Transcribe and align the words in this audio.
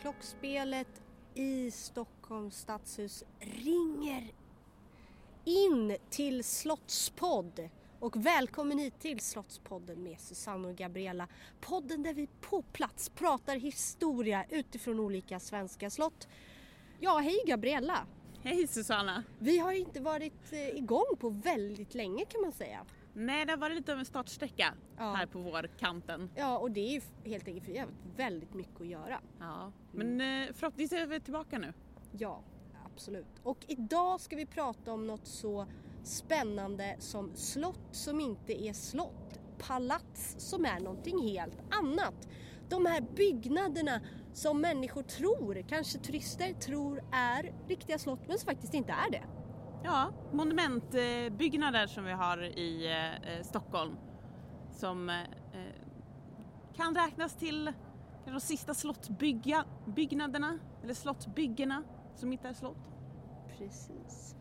Klockspelet 0.00 1.02
i 1.34 1.70
Stockholms 1.70 2.56
stadshus 2.56 3.24
ringer 3.40 4.32
in 5.44 5.96
till 6.10 6.44
Slottspodd. 6.44 7.68
Och 8.00 8.16
välkommen 8.16 8.78
hit 8.78 9.00
till 9.00 9.20
Slottspodden 9.20 10.02
med 10.02 10.20
Susanne 10.20 10.68
och 10.68 10.76
Gabriella. 10.76 11.28
Podden 11.60 12.02
där 12.02 12.14
vi 12.14 12.28
på 12.40 12.62
plats 12.62 13.08
pratar 13.08 13.56
historia 13.56 14.44
utifrån 14.50 15.00
olika 15.00 15.40
svenska 15.40 15.90
slott. 15.90 16.28
Ja, 17.00 17.18
hej 17.18 17.42
Gabriella! 17.46 18.06
Hej 18.42 18.66
Susanna! 18.66 19.24
Vi 19.38 19.58
har 19.58 19.72
inte 19.72 20.00
varit 20.00 20.52
eh, 20.52 20.68
igång 20.68 21.16
på 21.18 21.28
väldigt 21.28 21.94
länge 21.94 22.24
kan 22.24 22.40
man 22.40 22.52
säga. 22.52 22.86
Nej, 23.12 23.44
det 23.46 23.52
har 23.52 23.56
varit 23.58 23.76
lite 23.76 23.92
av 23.92 23.98
en 23.98 24.04
startsträcka 24.04 24.74
Ja. 24.96 25.14
här 25.14 25.26
på 25.26 25.38
vårkanten. 25.38 26.30
Ja, 26.36 26.58
och 26.58 26.70
det 26.70 26.80
är 26.80 26.92
ju 26.92 27.00
helt 27.30 27.48
enkelt 27.48 27.64
för 27.66 27.72
vi 27.72 27.78
har 27.78 27.86
haft 27.86 27.98
väldigt 28.16 28.54
mycket 28.54 28.80
att 28.80 28.86
göra. 28.86 29.20
Ja. 29.40 29.72
Men 29.92 30.20
eh, 30.20 30.52
förhoppningsvis 30.54 31.00
är 31.00 31.06
vi 31.06 31.20
tillbaka 31.20 31.58
nu. 31.58 31.72
Ja, 32.12 32.42
absolut. 32.86 33.40
Och 33.42 33.64
idag 33.68 34.20
ska 34.20 34.36
vi 34.36 34.46
prata 34.46 34.92
om 34.92 35.06
något 35.06 35.26
så 35.26 35.66
spännande 36.02 36.96
som 36.98 37.30
slott 37.34 37.88
som 37.90 38.20
inte 38.20 38.62
är 38.64 38.72
slott. 38.72 39.40
Palats 39.58 40.34
som 40.38 40.64
är 40.64 40.80
någonting 40.80 41.18
helt 41.28 41.58
annat. 41.70 42.28
De 42.68 42.86
här 42.86 43.00
byggnaderna 43.00 44.00
som 44.32 44.60
människor 44.60 45.02
tror, 45.02 45.62
kanske 45.68 45.98
turister 45.98 46.52
tror 46.52 47.02
är 47.12 47.52
riktiga 47.68 47.98
slott 47.98 48.20
men 48.28 48.38
som 48.38 48.46
faktiskt 48.46 48.74
inte 48.74 48.92
är 48.92 49.10
det. 49.10 49.22
Ja, 49.84 50.12
monumentbyggnader 50.32 51.86
som 51.86 52.04
vi 52.04 52.12
har 52.12 52.42
i 52.42 52.86
eh, 52.86 53.32
eh, 53.32 53.42
Stockholm 53.42 53.96
som 54.70 55.08
eh, 55.08 55.16
kan 56.76 56.94
räknas 56.94 57.34
till 57.34 57.72
de 58.26 58.40
sista 58.40 58.74
slottbyggnaderna 58.74 60.58
eller 60.82 60.94
slottbyggena 60.94 61.82
som 62.14 62.32
inte 62.32 62.48
är 62.48 62.52
slott. 62.52 62.90
Precis. 63.58 64.36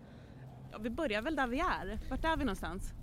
Ja, 0.71 0.77
vi 0.77 0.89
börjar 0.89 1.21
väl 1.21 1.35
där 1.35 1.47
vi 1.47 1.59
är. 1.59 1.99
Vart 2.09 2.25
är 2.25 2.37
vi 2.37 2.43
någonstans? 2.45 2.93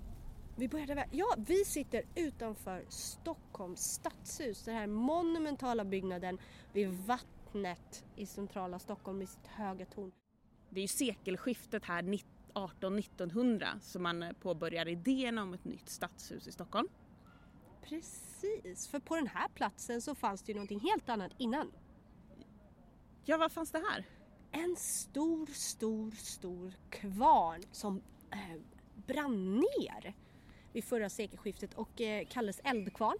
Vi 0.57 0.67
började 0.69 0.95
väl, 0.95 1.09
ja 1.11 1.35
vi 1.37 1.65
sitter 1.65 2.03
utanför 2.15 2.85
Stockholms 2.89 3.79
stadshus, 3.79 4.63
den 4.63 4.75
här 4.75 4.87
monumentala 4.87 5.85
byggnaden 5.85 6.37
vid 6.73 6.89
vattnet 6.89 8.05
i 8.15 8.25
centrala 8.25 8.79
Stockholm 8.79 9.17
med 9.17 9.29
sitt 9.29 9.47
höga 9.47 9.85
torn. 9.85 10.11
Det 10.69 10.79
är 10.79 10.81
ju 10.81 10.87
sekelskiftet 10.87 11.85
här 11.85 12.03
18-1900 12.53 13.79
som 13.79 14.03
man 14.03 14.23
eh, 14.23 14.33
påbörjar 14.33 14.87
idén 14.87 15.37
om 15.37 15.53
ett 15.53 15.65
nytt 15.65 15.89
stadshus 15.89 16.47
i 16.47 16.51
Stockholm. 16.51 16.87
Precis, 17.81 18.87
för 18.87 18.99
på 18.99 19.15
den 19.15 19.27
här 19.27 19.47
platsen 19.47 20.01
så 20.01 20.15
fanns 20.15 20.41
det 20.41 20.51
ju 20.51 20.55
någonting 20.55 20.79
helt 20.79 21.09
annat 21.09 21.31
innan. 21.37 21.71
Ja, 23.25 23.37
vad 23.37 23.51
fanns 23.51 23.71
det 23.71 23.83
här? 23.89 24.05
En 24.51 24.75
stor, 24.75 25.45
stor, 25.45 26.11
stor 26.11 26.73
kvarn 26.89 27.63
som 27.71 28.01
eh, 28.31 28.61
brann 29.07 29.55
ner 29.55 30.15
vid 30.73 30.83
förra 30.83 31.09
sekelskiftet 31.09 31.73
och 31.73 32.01
eh, 32.01 32.27
kallades 32.27 32.61
eldkvarn. 32.63 33.17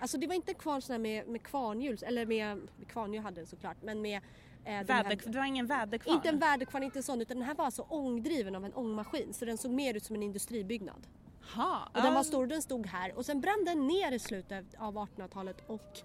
Alltså 0.00 0.18
det 0.18 0.26
var 0.26 0.34
inte 0.34 0.52
en 0.52 0.58
kvarn 0.58 0.82
sån 0.82 0.92
här 0.92 1.00
med, 1.00 1.28
med 1.28 1.42
kvarnhjul, 1.42 1.98
eller 2.02 2.26
med, 2.26 2.56
med 2.76 2.88
kvarnhjul 2.88 3.22
hade 3.22 3.40
den 3.40 3.46
såklart, 3.46 3.76
men 3.82 4.02
med 4.02 4.20
eh, 4.64 4.70
den 4.86 4.86
här- 4.96 5.16
det 5.32 5.38
var 5.38 5.44
ingen 5.44 5.66
väderkvarn? 5.66 6.14
Inte 6.16 6.28
en 6.28 6.38
väderkvarn, 6.38 6.82
inte 6.82 6.98
en 6.98 7.02
sån, 7.02 7.20
utan 7.20 7.36
den 7.36 7.46
här 7.46 7.54
var 7.54 7.64
alltså 7.64 7.82
ångdriven 7.82 8.54
av 8.56 8.64
en 8.64 8.74
ångmaskin 8.74 9.34
så 9.34 9.44
den 9.44 9.58
såg 9.58 9.70
mer 9.70 9.94
ut 9.94 10.04
som 10.04 10.16
en 10.16 10.22
industribyggnad. 10.22 11.06
Ha, 11.54 11.88
Och 11.94 12.02
den 12.02 12.14
var 12.14 12.22
stor, 12.22 12.46
den 12.46 12.62
stod 12.62 12.86
här 12.86 13.14
och 13.18 13.26
sen 13.26 13.40
brann 13.40 13.64
den 13.66 13.86
ner 13.86 14.12
i 14.12 14.18
slutet 14.18 14.64
av 14.78 14.94
1800-talet 14.98 15.56
och 15.66 15.98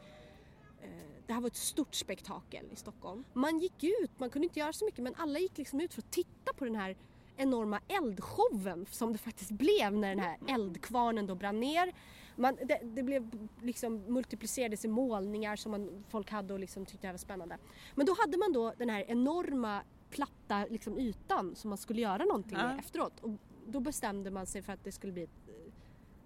eh, 0.81 0.89
det 1.27 1.33
här 1.33 1.41
var 1.41 1.47
ett 1.47 1.55
stort 1.55 1.95
spektakel 1.95 2.65
i 2.71 2.75
Stockholm. 2.75 3.23
Man 3.33 3.59
gick 3.59 3.83
ut, 3.83 4.11
man 4.19 4.29
kunde 4.29 4.45
inte 4.47 4.59
göra 4.59 4.73
så 4.73 4.85
mycket 4.85 5.03
men 5.03 5.15
alla 5.17 5.39
gick 5.39 5.57
liksom 5.57 5.81
ut 5.81 5.93
för 5.93 6.01
att 6.01 6.11
titta 6.11 6.53
på 6.55 6.65
den 6.65 6.75
här 6.75 6.95
enorma 7.37 7.79
eldshowen 7.87 8.85
som 8.89 9.11
det 9.13 9.17
faktiskt 9.19 9.51
blev 9.51 9.93
när 9.93 10.09
den 10.09 10.19
här 10.19 10.37
eldkvarnen 10.47 11.27
då 11.27 11.35
brann 11.35 11.59
ner. 11.59 11.93
Man, 12.35 12.55
det, 12.55 12.79
det 12.83 13.03
blev 13.03 13.47
liksom 13.61 13.95
multiplicerades 13.97 14.85
i 14.85 14.87
målningar 14.87 15.55
som 15.55 15.71
man, 15.71 16.03
folk 16.09 16.31
hade 16.31 16.53
och 16.53 16.59
liksom 16.59 16.85
tyckte 16.85 17.07
det 17.07 17.13
var 17.13 17.17
spännande. 17.17 17.57
Men 17.95 18.05
då 18.05 18.15
hade 18.19 18.37
man 18.37 18.53
då 18.53 18.73
den 18.77 18.89
här 18.89 19.05
enorma 19.07 19.81
platta 20.09 20.65
liksom, 20.69 20.97
ytan 20.99 21.55
som 21.55 21.69
man 21.69 21.77
skulle 21.77 22.01
göra 22.01 22.25
någonting 22.25 22.57
Ja. 22.57 22.67
med 22.67 22.79
efteråt. 22.79 23.19
Och 23.19 23.29
då 23.67 23.79
bestämde 23.79 24.31
man 24.31 24.45
sig 24.45 24.61
för 24.61 24.73
att 24.73 24.83
det 24.83 24.91
skulle 24.91 25.13
bli 25.13 25.23
ett 25.23 25.47
eh, 25.47 25.73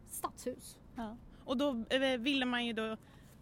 stadshus. 0.10 0.78
Ja. 0.96 1.18
Och 1.46 1.58
då 1.58 1.84
eh, 1.90 2.18
ville 2.20 2.46
man 2.46 2.66
ju 2.66 2.74
då, 2.74 2.98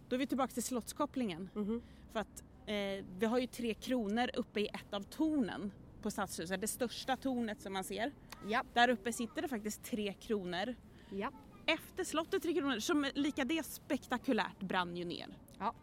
då 0.08 0.16
är 0.16 0.18
vi 0.18 0.26
tillbaka 0.26 0.52
till 0.52 0.62
slottskopplingen. 0.62 1.50
Mhm. 1.54 1.82
För 2.12 2.20
att 2.20 2.44
eh, 2.66 3.04
vi 3.18 3.26
har 3.26 3.38
ju 3.38 3.46
tre 3.46 3.74
kronor 3.74 4.30
uppe 4.34 4.60
i 4.60 4.66
ett 4.66 4.94
av 4.94 5.02
tornen 5.02 5.72
på 6.02 6.10
stadshuset, 6.10 6.60
det 6.60 6.68
största 6.68 7.16
tornet 7.16 7.60
som 7.62 7.72
man 7.72 7.84
ser. 7.84 8.12
Ja, 8.48 8.62
Där 8.74 8.88
uppe 8.88 9.12
sitter 9.12 9.42
det 9.42 9.48
faktiskt 9.48 9.84
tre 9.84 10.12
kronor. 10.12 10.74
ja, 11.10 11.30
Efter 11.66 12.04
slottet 12.04 12.42
tre 12.42 12.54
kronor, 12.54 12.78
som 12.78 13.06
lika 13.14 13.44
det 13.44 13.66
spektakulärt 13.66 14.60
brann 14.60 14.96
ju 14.96 15.04
ner. 15.04 15.26
ja. 15.58 15.74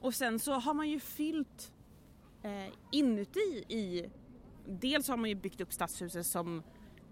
Och 0.00 0.14
sen 0.14 0.38
så 0.38 0.52
har 0.52 0.74
man 0.74 0.88
ju 0.88 1.00
fyllt 1.00 1.72
eh, 2.42 2.74
inuti 2.90 3.64
i, 3.68 4.10
dels 4.66 5.08
har 5.08 5.16
man 5.16 5.28
ju 5.30 5.34
byggt 5.34 5.60
upp 5.60 5.72
stadshuset 5.72 6.26
som 6.26 6.62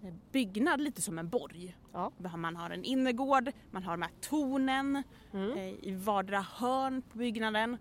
eh, 0.02 0.14
byggnad 0.32 0.80
lite 0.80 1.02
som 1.02 1.18
en 1.18 1.28
borg. 1.28 1.76
ja. 1.92 2.12
Man 2.36 2.56
har 2.56 2.70
en 2.70 2.84
innergård, 2.84 3.52
man 3.70 3.82
har 3.82 3.92
de 3.92 4.02
här 4.02 4.12
tornen 4.20 5.02
eh, 5.32 5.68
i 5.68 5.94
vardera 6.04 6.40
hörn 6.40 7.02
på 7.02 7.18
byggnaden 7.18 7.76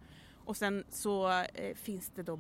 och 0.46 0.58
sen 0.58 0.84
så 0.90 1.30
eh, 1.54 1.76
finns 1.76 2.12
det 2.16 2.24
då 2.24 2.40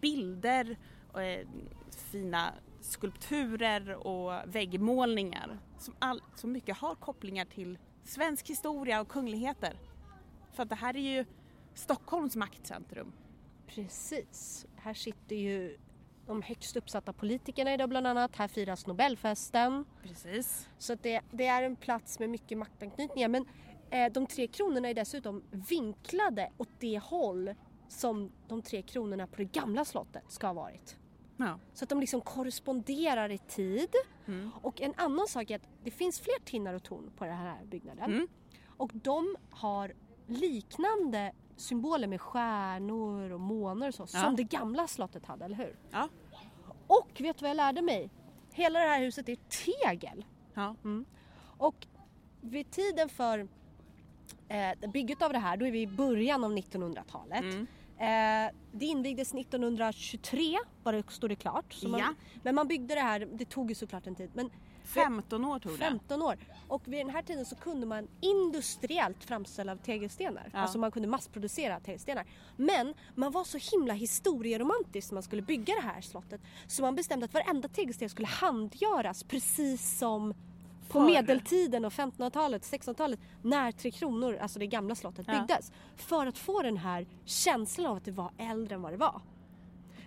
bilder, 0.00 0.76
eh, 1.14 1.48
fina 1.90 2.54
skulpturer 2.80 4.06
och 4.06 4.32
väggmålningar 4.44 5.58
som, 5.78 5.94
all, 5.98 6.22
som 6.34 6.52
mycket 6.52 6.76
har 6.76 6.94
kopplingar 6.94 7.44
till 7.44 7.78
svensk 8.04 8.50
historia 8.50 9.00
och 9.00 9.08
kungligheter. 9.08 9.78
För 10.52 10.62
att 10.62 10.68
det 10.68 10.74
här 10.74 10.96
är 10.96 11.16
ju 11.16 11.24
Stockholms 11.74 12.36
maktcentrum. 12.36 13.12
Precis. 13.66 14.66
Här 14.76 14.94
sitter 14.94 15.36
ju 15.36 15.78
de 16.26 16.42
högst 16.42 16.76
uppsatta 16.76 17.12
politikerna 17.12 17.74
idag 17.74 17.88
bland 17.88 18.06
annat. 18.06 18.36
Här 18.36 18.48
firas 18.48 18.86
Nobelfesten. 18.86 19.84
Precis. 20.02 20.68
Så 20.78 20.94
det, 20.94 21.20
det 21.30 21.46
är 21.46 21.62
en 21.62 21.76
plats 21.76 22.18
med 22.18 22.30
mycket 22.30 22.58
maktanknytningar. 22.58 23.28
Men 23.28 23.46
eh, 23.90 24.12
de 24.12 24.26
tre 24.26 24.46
kronorna 24.46 24.88
är 24.88 24.94
dessutom 24.94 25.42
vinklade 25.50 26.50
åt 26.56 26.68
det 26.78 26.98
håll 26.98 27.54
som 27.88 28.30
de 28.48 28.62
tre 28.62 28.82
kronorna 28.82 29.26
på 29.26 29.36
det 29.36 29.44
gamla 29.44 29.84
slottet 29.84 30.24
ska 30.28 30.46
ha 30.46 30.54
varit. 30.54 30.96
Ja. 31.36 31.58
Så 31.72 31.84
att 31.84 31.88
de 31.88 32.00
liksom 32.00 32.20
korresponderar 32.20 33.30
i 33.30 33.38
tid. 33.38 33.88
Och 34.62 34.80
en 34.80 34.94
annan 34.96 35.28
sak 35.28 35.50
är 35.50 35.56
att 35.56 35.68
det 35.84 35.90
finns 35.90 36.20
fler 36.20 36.44
tinnar 36.44 36.74
och 36.74 36.82
torn 36.82 37.10
på 37.16 37.24
den 37.24 37.36
här 37.36 37.64
byggnaden. 37.64 38.12
Mm. 38.12 38.28
Och 38.76 38.90
de 38.94 39.36
har 39.50 39.92
liknande 40.26 41.32
symboler 41.56 42.06
med 42.08 42.20
stjärnor 42.20 43.30
och 43.32 43.40
månar 43.40 43.88
och 43.88 43.94
så 43.94 44.02
Ja. 44.02 44.06
som 44.24 44.36
det 44.36 44.42
gamla 44.44 44.86
slottet 44.86 45.26
hade, 45.26 45.44
eller 45.44 45.56
hur? 45.56 45.76
Ja. 45.90 46.08
Och 46.86 47.08
vet 47.20 47.38
du 47.38 47.42
vad 47.42 47.50
jag 47.50 47.56
lärde 47.56 47.82
mig? 47.82 48.10
Hela 48.52 48.78
det 48.80 48.86
här 48.86 49.00
huset 49.00 49.28
är 49.28 49.36
tegel. 49.48 50.24
ja. 50.54 50.74
Och 51.58 51.86
vid 52.40 52.70
tiden 52.70 53.08
för 53.08 53.48
eh, 54.48 54.90
bygget 54.92 55.22
av 55.22 55.32
det 55.32 55.38
här, 55.38 55.56
då 55.56 55.66
är 55.66 55.70
vi 55.72 55.80
i 55.82 55.86
början 55.86 56.44
av 56.44 56.52
1900-talet. 56.52 57.40
Mm. 57.42 57.66
Eh, 58.00 58.54
det 58.72 58.86
invigdes 58.86 59.34
1923, 59.34 60.58
var 60.82 60.92
det, 60.92 61.10
stod 61.10 61.30
det 61.30 61.36
klart. 61.36 61.82
Man, 61.82 62.00
Ja. 62.00 62.14
Men 62.42 62.54
man 62.54 62.68
byggde 62.68 62.94
det 62.94 63.00
här, 63.00 63.28
det 63.32 63.44
tog 63.44 63.68
ju 63.68 63.74
såklart 63.74 64.06
en 64.06 64.14
tid. 64.14 64.30
Men 64.34 64.50
15 64.84 65.44
år 65.44 65.58
tog 65.58 65.72
det. 65.72 65.78
15 65.78 66.22
år. 66.22 66.36
Och 66.68 66.82
vid 66.88 67.00
den 67.00 67.10
här 67.10 67.22
tiden 67.22 67.44
så 67.46 67.56
kunde 67.56 67.86
man 67.86 68.08
industriellt 68.20 69.24
framställa 69.24 69.76
tegelstenar. 69.76 70.50
Ja. 70.52 70.58
Alltså 70.58 70.78
man 70.78 70.90
kunde 70.90 71.08
massproducera 71.08 71.80
tegelstenar. 71.80 72.26
Men 72.56 72.94
man 73.14 73.32
var 73.32 73.44
så 73.44 73.58
himla 73.76 73.94
historieromantisk 73.94 75.10
när 75.10 75.14
man 75.14 75.22
skulle 75.22 75.42
bygga 75.42 75.74
det 75.74 75.80
här 75.80 76.00
slottet. 76.00 76.40
Så 76.66 76.82
man 76.82 76.94
bestämde 76.94 77.24
att 77.24 77.34
varenda 77.34 77.68
tegelsten 77.68 78.08
skulle 78.08 78.28
handgöras 78.28 79.24
precis 79.24 79.98
som 79.98 80.34
på 80.88 81.00
medeltiden 81.00 81.84
och 81.84 81.92
1500-talet, 81.92 82.62
1600-talet 82.62 83.20
när 83.42 83.72
Tre 83.72 83.90
Kronor, 83.90 84.36
alltså 84.36 84.58
det 84.58 84.66
gamla 84.66 84.94
slottet, 84.94 85.26
Ja. 85.28 85.32
byggdes. 85.40 85.72
För 85.96 86.26
att 86.26 86.38
få 86.38 86.62
den 86.62 86.76
här 86.76 87.06
känslan 87.24 87.86
av 87.86 87.96
att 87.96 88.04
det 88.04 88.10
var 88.12 88.30
äldre 88.38 88.74
än 88.74 88.82
vad 88.82 88.92
det 88.92 88.96
var. 88.96 89.20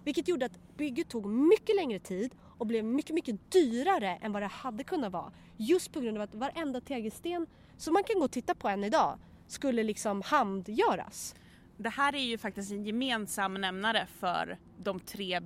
Vilket 0.04 0.28
gjorde 0.28 0.46
att 0.46 0.78
bygget 0.78 1.10
tog 1.10 1.26
mycket 1.26 1.76
längre 1.76 2.00
tid 2.00 2.36
och 2.58 2.68
blev 2.68 2.86
mycket, 2.86 3.16
mycket 3.16 3.52
dyrare 3.52 4.16
än 4.22 4.32
vad 4.32 4.42
det 4.42 4.48
hade 4.48 4.84
kunnat 4.84 5.12
vara. 5.12 5.32
Just 5.58 5.94
på 5.94 6.00
grund 6.00 6.18
av 6.18 6.24
att 6.24 6.36
varenda 6.36 6.82
tegelsten 6.82 7.48
som 7.78 7.94
man 7.94 8.04
kan 8.04 8.20
gå 8.20 8.26
och 8.26 8.32
titta 8.32 8.56
på 8.56 8.68
än 8.70 8.84
idag 8.84 9.20
skulle 9.48 9.84
liksom 9.84 10.22
handgöras. 10.26 11.36
Det 11.78 11.90
här 11.90 12.16
är 12.16 12.20
ju 12.24 12.38
faktiskt 12.38 12.72
en 12.72 12.86
gemensam 12.86 13.54
nämnare 13.54 14.08
för 14.20 14.58
de 14.84 15.00
tre 15.00 15.42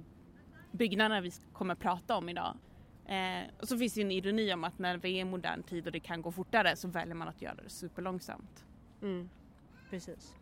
byggnaderna 0.72 1.22
vi 1.22 1.32
kommer 1.54 1.76
prata 1.76 2.16
om 2.18 2.30
idag. 2.30 2.58
Eh, 3.08 3.50
och 3.62 3.68
så 3.68 3.78
finns 3.78 3.94
det 3.94 4.00
ju 4.00 4.06
en 4.06 4.12
ironi 4.12 4.54
om 4.54 4.64
att 4.64 4.80
när 4.80 4.98
vi 4.98 5.16
är 5.16 5.22
i 5.22 5.26
modern 5.26 5.64
tid 5.64 5.86
och 5.86 5.92
det 5.92 6.00
kan 6.00 6.22
gå 6.22 6.32
fortare 6.32 6.76
så 6.76 6.88
väljer 6.88 7.16
man 7.16 7.28
att 7.28 7.42
göra 7.42 7.56
det 7.64 7.70
superlångsamt. 7.70 8.66
Mm, 9.02 9.30
precis. 9.90 10.36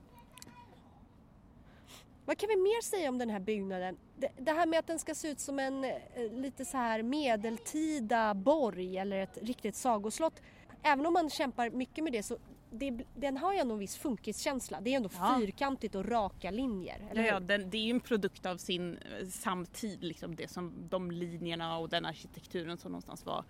Vad 2.26 2.38
kan 2.38 2.50
vi 2.50 2.56
mer 2.56 2.82
säga 2.82 3.10
om 3.10 3.18
den 3.18 3.30
här 3.30 3.40
byggnaden? 3.40 3.98
Det, 4.18 4.30
det 4.38 4.52
här 4.52 4.66
med 4.66 4.80
att 4.80 4.88
den 4.88 5.00
ska 5.00 5.16
se 5.16 5.28
ut 5.28 5.40
som 5.40 5.60
en 5.60 5.84
eh, 5.84 5.94
lite 6.32 6.66
så 6.66 6.78
här 6.78 7.04
medeltida 7.04 8.34
borg 8.34 8.98
eller 8.98 9.18
ett 9.18 9.38
riktigt 9.42 9.76
sagoslott. 9.76 10.42
Även 10.84 11.06
om 11.06 11.14
man 11.14 11.30
kämpar 11.30 11.70
mycket 11.70 12.04
med 12.04 12.14
det 12.14 12.24
så 12.24 12.38
det, 12.74 13.04
den 13.16 13.38
har 13.38 13.54
ju 13.54 13.60
ändå 13.60 13.74
en 13.74 13.80
viss 13.80 13.98
funkiskänsla. 13.98 14.82
Det 14.82 14.90
är 14.94 14.96
ändå 14.98 15.10
Ja. 15.20 15.38
fyrkantigt 15.40 15.96
och 15.96 16.06
raka 16.06 16.52
linjer. 16.52 17.08
Eller 17.12 17.24
Ja, 17.24 17.40
den, 17.40 17.70
det 17.70 17.78
är 17.78 17.82
ju 17.86 17.92
en 17.92 18.00
produkt 18.00 18.46
av 18.46 18.58
sin 18.58 18.98
eh, 18.98 19.28
samtid, 19.28 20.04
liksom 20.04 20.36
det 20.36 20.48
som, 20.52 20.74
de 20.90 21.12
linjerna 21.12 21.78
och 21.78 21.90
den 21.90 22.06
arkitekturen 22.06 22.78
som 22.78 22.92
någonstans 22.92 23.26
var 23.26 23.46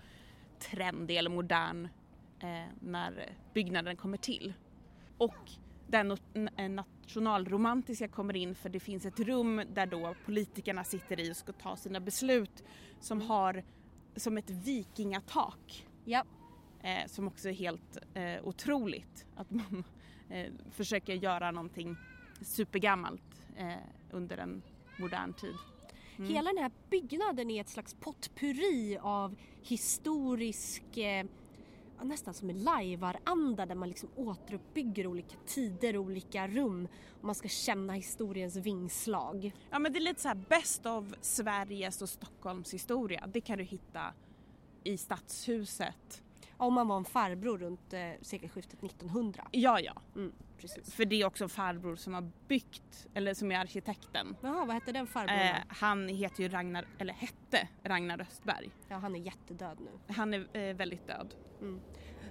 trendig 0.59 1.17
eller 1.17 1.29
modern 1.29 1.87
eh, 2.39 2.63
när 2.79 3.35
byggnaden 3.53 3.95
kommer 3.97 4.17
till. 4.17 4.53
Och 5.17 5.35
den 5.87 6.17
n- 6.33 6.75
nationalromantiska 6.75 8.07
kommer 8.07 8.35
in 8.35 8.55
för 8.55 8.69
det 8.69 8.79
finns 8.79 9.05
ett 9.05 9.19
rum 9.19 9.61
där 9.73 9.85
då 9.85 10.15
politikerna 10.25 10.83
sitter 10.83 11.19
i 11.19 11.31
och 11.31 11.37
ska 11.37 11.51
ta 11.51 11.75
sina 11.75 11.99
beslut 11.99 12.63
som 12.99 13.21
har 13.21 13.63
som 14.15 14.37
ett 14.37 14.49
vikingatak. 14.49 15.87
Ja. 16.05 16.23
Eh, 16.83 17.07
som 17.07 17.27
också 17.27 17.49
är 17.49 17.53
helt 17.53 17.97
eh, 18.13 18.43
otroligt. 18.43 19.25
Att 19.35 19.51
man 19.51 19.83
eh, 20.29 20.53
försöker 20.71 21.13
göra 21.13 21.51
någonting 21.51 21.95
supergammalt 22.41 23.47
eh, 23.57 23.73
under 24.11 24.37
en 24.37 24.61
modern 24.99 25.33
tid. 25.33 25.55
Mm. 26.17 26.29
Hela 26.29 26.49
den 26.53 26.63
här 26.63 26.71
byggnaden 26.89 27.51
är 27.51 27.61
ett 27.61 27.69
slags 27.69 27.93
potpurri 27.93 28.97
av 29.01 29.35
historisk, 29.61 30.97
eh, 30.97 31.25
nästan 32.01 32.33
som 32.33 32.49
en 32.49 32.63
lajvaranda 32.63 33.65
där 33.65 33.75
man 33.75 33.89
liksom 33.89 34.09
återuppbygger 34.15 35.07
olika 35.07 35.37
tider, 35.45 35.97
olika 35.97 36.47
rum 36.47 36.87
och 37.19 37.23
man 37.25 37.35
ska 37.35 37.47
känna 37.47 37.93
historiens 37.93 38.55
vingslag. 38.55 39.51
Ja 39.69 39.79
men 39.79 39.93
det 39.93 39.99
är 39.99 40.01
lite 40.01 40.21
så 40.21 40.27
här 40.27 40.43
bäst 40.49 40.85
av 40.85 41.15
Sveriges 41.21 42.01
och 42.01 42.09
Stockholms 42.09 42.73
historia. 42.73 43.29
Det 43.33 43.41
kan 43.41 43.57
du 43.57 43.63
hitta 43.63 44.13
i 44.83 44.97
Stadshuset. 44.97 46.23
Om 46.57 46.73
man 46.73 46.87
var 46.87 46.97
en 46.97 47.05
farbror 47.05 47.57
runt 47.57 47.93
eh, 47.93 47.99
sekelskiftet 48.21 48.83
1900. 48.83 49.47
Ja, 49.51 49.79
ja. 49.79 49.93
Mm, 50.15 50.31
precis. 50.57 50.93
För 50.93 51.05
det 51.05 51.21
är 51.21 51.25
också 51.25 51.43
en 51.43 51.49
farbror 51.49 51.95
som 51.95 52.13
har 52.13 52.31
byggt, 52.47 53.07
eller 53.13 53.33
som 53.33 53.51
är 53.51 53.59
arkitekten. 53.59 54.35
Jaha, 54.41 54.65
vad 54.65 54.73
hette 54.73 54.91
den 54.91 55.07
farbrorn? 55.07 55.39
Eh, 55.39 55.55
han 55.67 56.07
heter 56.07 56.43
ju 56.43 56.49
Ragnar, 56.49 56.85
eller 56.97 57.13
hette 57.13 57.67
Ragnar 57.83 58.21
Östberg. 58.21 58.69
Ja, 58.89 58.95
han 58.97 59.15
är 59.15 59.19
jättedöd 59.19 59.77
nu. 59.79 60.13
Han 60.13 60.33
är 60.33 60.57
eh, 60.57 60.75
väldigt 60.75 61.07
död. 61.07 61.35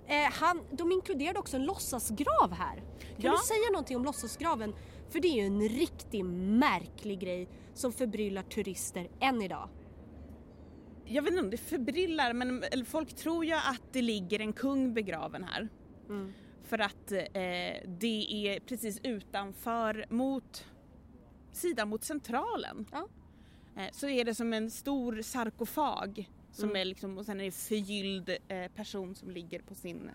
Eh, 0.06 0.32
han, 0.32 0.60
de 0.70 0.92
inkluderade 0.92 1.38
också 1.38 1.56
en 1.56 1.64
låtsasgrav 1.64 2.52
här. 2.52 2.76
Kan 2.76 2.84
Ja. 3.16 3.30
du 3.30 3.36
säga 3.38 3.70
någonting 3.72 3.96
om 3.96 4.04
låtsasgraven? 4.04 4.74
För 5.10 5.20
det 5.20 5.28
är 5.28 5.34
ju 5.40 5.46
en 5.46 5.69
riktigt 5.69 6.24
märklig 6.26 7.20
grej 7.20 7.48
som 7.74 7.92
förbryllar 7.92 8.42
turister 8.42 9.08
än 9.20 9.42
idag. 9.42 9.69
Jag 11.12 11.22
vet 11.22 11.30
inte 11.32 11.42
om 11.44 11.50
det 11.50 11.56
förbryllar 11.56 12.32
men 12.32 12.64
folk 12.86 13.14
tror 13.14 13.44
ju 13.44 13.52
att 13.52 13.82
det 13.92 14.02
ligger 14.02 14.40
en 14.40 14.52
kung 14.52 14.94
begraven 14.94 15.44
här. 15.44 15.68
Mm. 16.08 16.32
För 16.64 16.78
att 16.78 17.12
eh, 17.12 17.20
det 17.86 18.26
är 18.46 18.60
precis 18.60 19.00
utanför 19.02 20.06
mot 20.10 20.66
sidan 21.52 21.88
mot 21.88 22.04
centralen. 22.04 22.86
Ja. 22.92 23.08
Eh, 23.76 23.88
så 23.92 24.08
är 24.08 24.24
det 24.24 24.34
som 24.34 24.52
en 24.52 24.70
stor 24.70 25.22
sarkofag 25.22 26.30
som 26.52 26.64
Mm. 26.68 26.80
är 26.80 26.84
liksom, 26.84 27.18
och 27.18 27.26
sen 27.26 27.40
är 27.40 27.44
det 27.44 27.50
förgylld 27.52 28.36
eh, 28.48 28.68
person 28.74 29.14
som 29.14 29.30
ligger 29.30 29.60
på 29.62 29.74
sin 29.74 30.10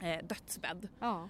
eh, 0.00 0.26
dödsbädd. 0.26 0.88
Ja. 1.00 1.28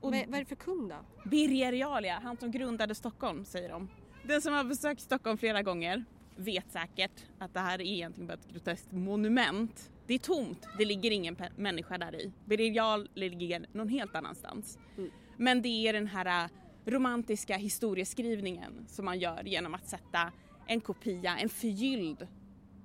Och 0.00 0.12
Vad, 0.12 0.26
vad 0.26 0.34
är 0.34 0.38
det 0.38 0.44
för 0.44 0.56
kung 0.56 0.88
då? 0.88 0.96
Birger 1.30 1.72
Jarl 1.72 2.04
ja, 2.04 2.18
han 2.22 2.36
som 2.36 2.50
grundade 2.50 2.94
Stockholm 2.94 3.44
säger 3.44 3.68
de. 3.68 3.88
Den 4.22 4.42
som 4.42 4.54
har 4.54 4.64
besökt 4.64 5.00
Stockholm 5.00 5.38
flera 5.38 5.62
gånger 5.62 6.04
vet 6.36 6.72
säkert 6.72 7.24
att 7.38 7.54
det 7.54 7.60
här 7.60 7.80
är 7.80 7.84
egentligen 7.84 8.26
bara 8.26 8.34
ett 8.34 8.52
groteskt 8.52 8.92
monument. 8.92 9.90
Det 10.06 10.14
är 10.14 10.18
tomt, 10.18 10.68
det 10.78 10.84
ligger 10.84 11.10
ingen 11.10 11.36
människa 11.56 11.98
där 11.98 12.14
i. 12.20 12.32
Birger 12.44 13.08
ligger 13.14 13.66
någon 13.72 13.88
helt 13.88 14.14
annanstans. 14.14 14.78
Mm. 14.96 15.10
Men 15.36 15.62
det 15.62 15.88
är 15.88 15.92
den 15.92 16.06
här 16.06 16.44
äh, 16.44 16.50
romantiska 16.90 17.56
historieskrivningen 17.56 18.84
som 18.88 19.04
man 19.04 19.18
gör 19.18 19.42
genom 19.44 19.74
att 19.74 19.88
sätta 19.88 20.32
en 20.66 20.80
kopia, 20.80 21.38
en 21.38 21.48
förgylld 21.48 22.28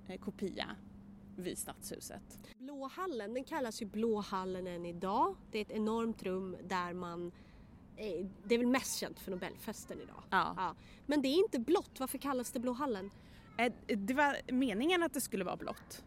eh, 0.07 0.19
kopia 0.19 0.75
vid 1.35 1.57
stadshuset. 1.57 2.39
Blå 2.57 2.87
hallen, 2.87 3.33
den 3.33 3.43
kallas 3.43 3.81
ju 3.81 3.85
Blå 3.85 4.19
hallen 4.19 4.67
än 4.67 4.85
idag. 4.85 5.35
Det 5.51 5.57
är 5.57 5.61
ett 5.61 5.71
enormt 5.71 6.23
rum 6.23 6.57
där 6.63 6.93
man 6.93 7.31
eh, 7.97 8.25
det 8.43 8.55
är 8.55 8.59
väl 8.59 8.67
mest 8.67 8.99
känt 8.99 9.19
för 9.19 9.31
Nobelfesten 9.31 10.01
idag. 10.01 10.23
Ja. 10.29 10.53
Ja. 10.57 10.75
Men 11.05 11.21
det 11.21 11.27
är 11.27 11.37
inte 11.37 11.59
blått, 11.59 11.99
varför 11.99 12.17
kallas 12.17 12.51
det 12.51 12.59
Blå 12.59 12.73
hallen? 12.73 13.11
Eh, 13.57 13.71
Det 13.85 14.13
var 14.13 14.51
meningen 14.51 15.03
att 15.03 15.13
det 15.13 15.21
skulle 15.21 15.43
vara 15.43 15.55
blått. 15.57 16.03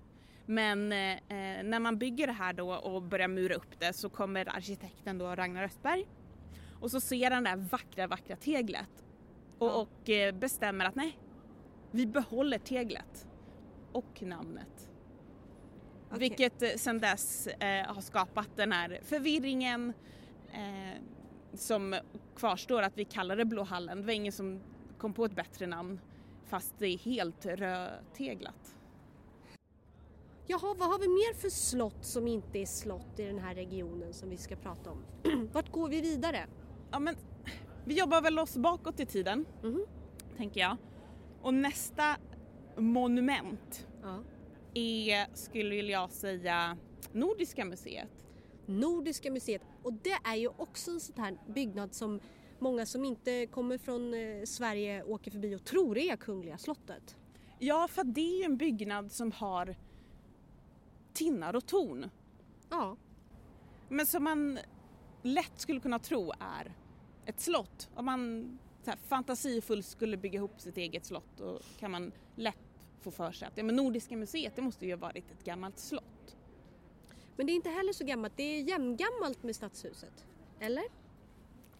Men 0.46 0.93
eh, 0.93 1.19
när 1.64 1.81
man 1.81 1.99
bygger 1.99 2.26
det 2.26 2.32
här 2.32 2.52
då 2.52 2.75
och 2.75 3.02
börjar 3.02 3.29
mura 3.29 3.55
upp 3.55 3.79
det 3.81 3.93
så 3.93 4.08
kommer 4.08 4.56
arkitekten 4.56 5.19
då 5.19 5.26
Ragnar 5.35 5.64
Östberg 5.64 6.06
och 6.81 6.91
så 6.91 7.00
ser 7.00 7.31
han 7.31 7.43
det 7.43 7.49
här 7.50 7.56
vackra, 7.56 8.06
vackra 8.06 8.37
teglet 8.37 9.05
och, 9.58 9.67
Ja. 9.69 9.73
och 10.02 10.11
eh, 10.11 10.35
bestämmer 10.35 10.85
att 10.85 10.94
nej, 10.94 11.19
vi 11.91 12.06
behåller 12.06 12.58
teglet 12.58 13.26
och 13.93 14.23
namnet. 14.23 14.91
Okej. 16.06 16.19
Vilket 16.19 16.62
eh, 16.62 16.69
sedan 16.76 16.99
dess 16.99 17.46
eh, 17.46 17.87
har 17.94 18.00
skapat 18.00 18.49
den 18.56 18.73
här 18.73 19.00
förvirringen 19.05 19.93
eh, 20.52 21.00
som 21.55 21.94
kvarstår 22.37 22.82
att 22.82 22.99
vi 22.99 23.05
kallar 23.05 23.37
det 23.37 23.44
Blå 23.44 23.62
hallen. 23.62 24.00
Det 24.00 24.06
var 24.06 24.12
ingen 24.12 24.32
som 24.32 24.61
kom 24.99 25.12
på 25.12 25.25
ett 25.25 25.35
bättre 25.37 25.67
namn 25.67 26.00
fast 26.55 26.75
det 26.79 26.87
är 26.87 26.99
helt 26.99 27.47
rödteglat. 27.47 28.75
Jaha, 30.47 30.75
vad 30.79 30.89
har 30.89 30.99
vi 30.99 31.09
mer 31.09 31.35
för 31.35 31.49
slott 31.49 32.05
som 32.05 32.27
inte 32.29 32.59
är 32.59 32.67
slott 32.67 33.19
i 33.19 33.23
den 33.23 33.39
här 33.39 33.55
regionen 33.55 34.12
som 34.12 34.31
vi 34.31 34.37
ska 34.37 34.56
prata 34.56 34.91
om? 34.91 34.99
Vart 35.53 35.73
går 35.73 35.89
vi 35.89 36.01
vidare? 36.01 36.47
Ja 36.91 36.99
men 36.99 37.17
vi 37.85 37.99
jobbar 37.99 38.21
väl 38.23 38.39
oss 38.39 38.56
bakåt 38.56 39.01
i 39.01 39.06
tiden 39.06 39.47
Mhm. 39.62 39.87
tänker 40.37 40.61
jag. 40.61 40.77
Och 41.43 41.55
nästa 41.55 42.17
monument 42.77 43.87
Ja. 44.03 44.23
är, 44.75 45.37
skulle 45.37 45.75
jag 45.75 46.11
säga, 46.11 46.77
Nordiska 47.13 47.65
museet. 47.65 48.11
Nordiska 48.67 49.31
museet 49.31 49.63
och 49.82 49.93
det 49.93 50.19
är 50.25 50.37
ju 50.37 50.49
också 50.49 50.91
en 50.91 51.01
sån 51.01 51.19
här 51.25 51.37
byggnad 51.55 51.94
som 51.94 52.20
många 52.61 52.87
som 52.87 53.05
inte 53.05 53.46
kommer 53.46 53.79
från 53.79 54.15
eh, 54.15 54.44
Sverige 54.44 55.03
åker 55.03 55.31
förbi 55.31 55.55
och 55.55 55.65
tror 55.65 55.99
är 55.99 56.17
Kungliga 56.17 56.58
slottet. 56.58 57.17
Ja, 57.58 57.89
för 57.89 58.05
det 58.05 58.20
är 58.20 58.39
ju 58.39 58.44
en 58.44 58.56
byggnad 58.56 59.13
som 59.13 59.32
har 59.32 59.77
tinnar 61.13 61.56
och 61.56 61.67
torn. 61.67 62.11
Ja, 62.70 62.96
Men 63.89 64.06
som 64.06 64.25
man 64.25 64.58
lätt 65.23 65.53
skulle 65.61 65.81
kunna 65.81 65.99
tro 65.99 66.32
är 66.41 66.73
ett 67.27 67.41
slott. 67.41 67.89
Om 67.94 68.05
man 68.05 68.58
så 68.84 68.91
här, 68.91 68.99
fantasifullt 68.99 69.87
skulle 69.87 70.17
bygga 70.17 70.37
ihop 70.37 70.61
sitt 70.61 70.77
eget 70.77 71.05
slott 71.05 71.37
då 71.37 71.61
kan 71.79 71.91
man 71.91 72.13
lätt 72.37 72.56
få 73.01 73.11
för 73.11 73.32
sig 73.32 73.49
att 73.49 73.56
ja, 73.56 73.65
men 73.65 73.77
Nordiska 73.77 74.17
museet 74.17 74.56
det 74.56 74.63
måste 74.63 74.87
ju 74.87 74.93
ha 74.93 74.99
varit 74.99 75.31
ett 75.31 75.44
gammalt 75.44 75.79
slott. 75.79 76.37
men 77.37 77.46
det 77.46 77.53
är 77.53 77.55
inte 77.55 77.70
heller 77.70 77.93
så 77.93 78.05
gammalt. 78.05 78.32
Det 78.37 78.43
är 78.43 78.63
jämngammalt 78.63 79.43
med 79.43 79.56
stadshuset. 79.56 80.25
Eller? 80.61 80.84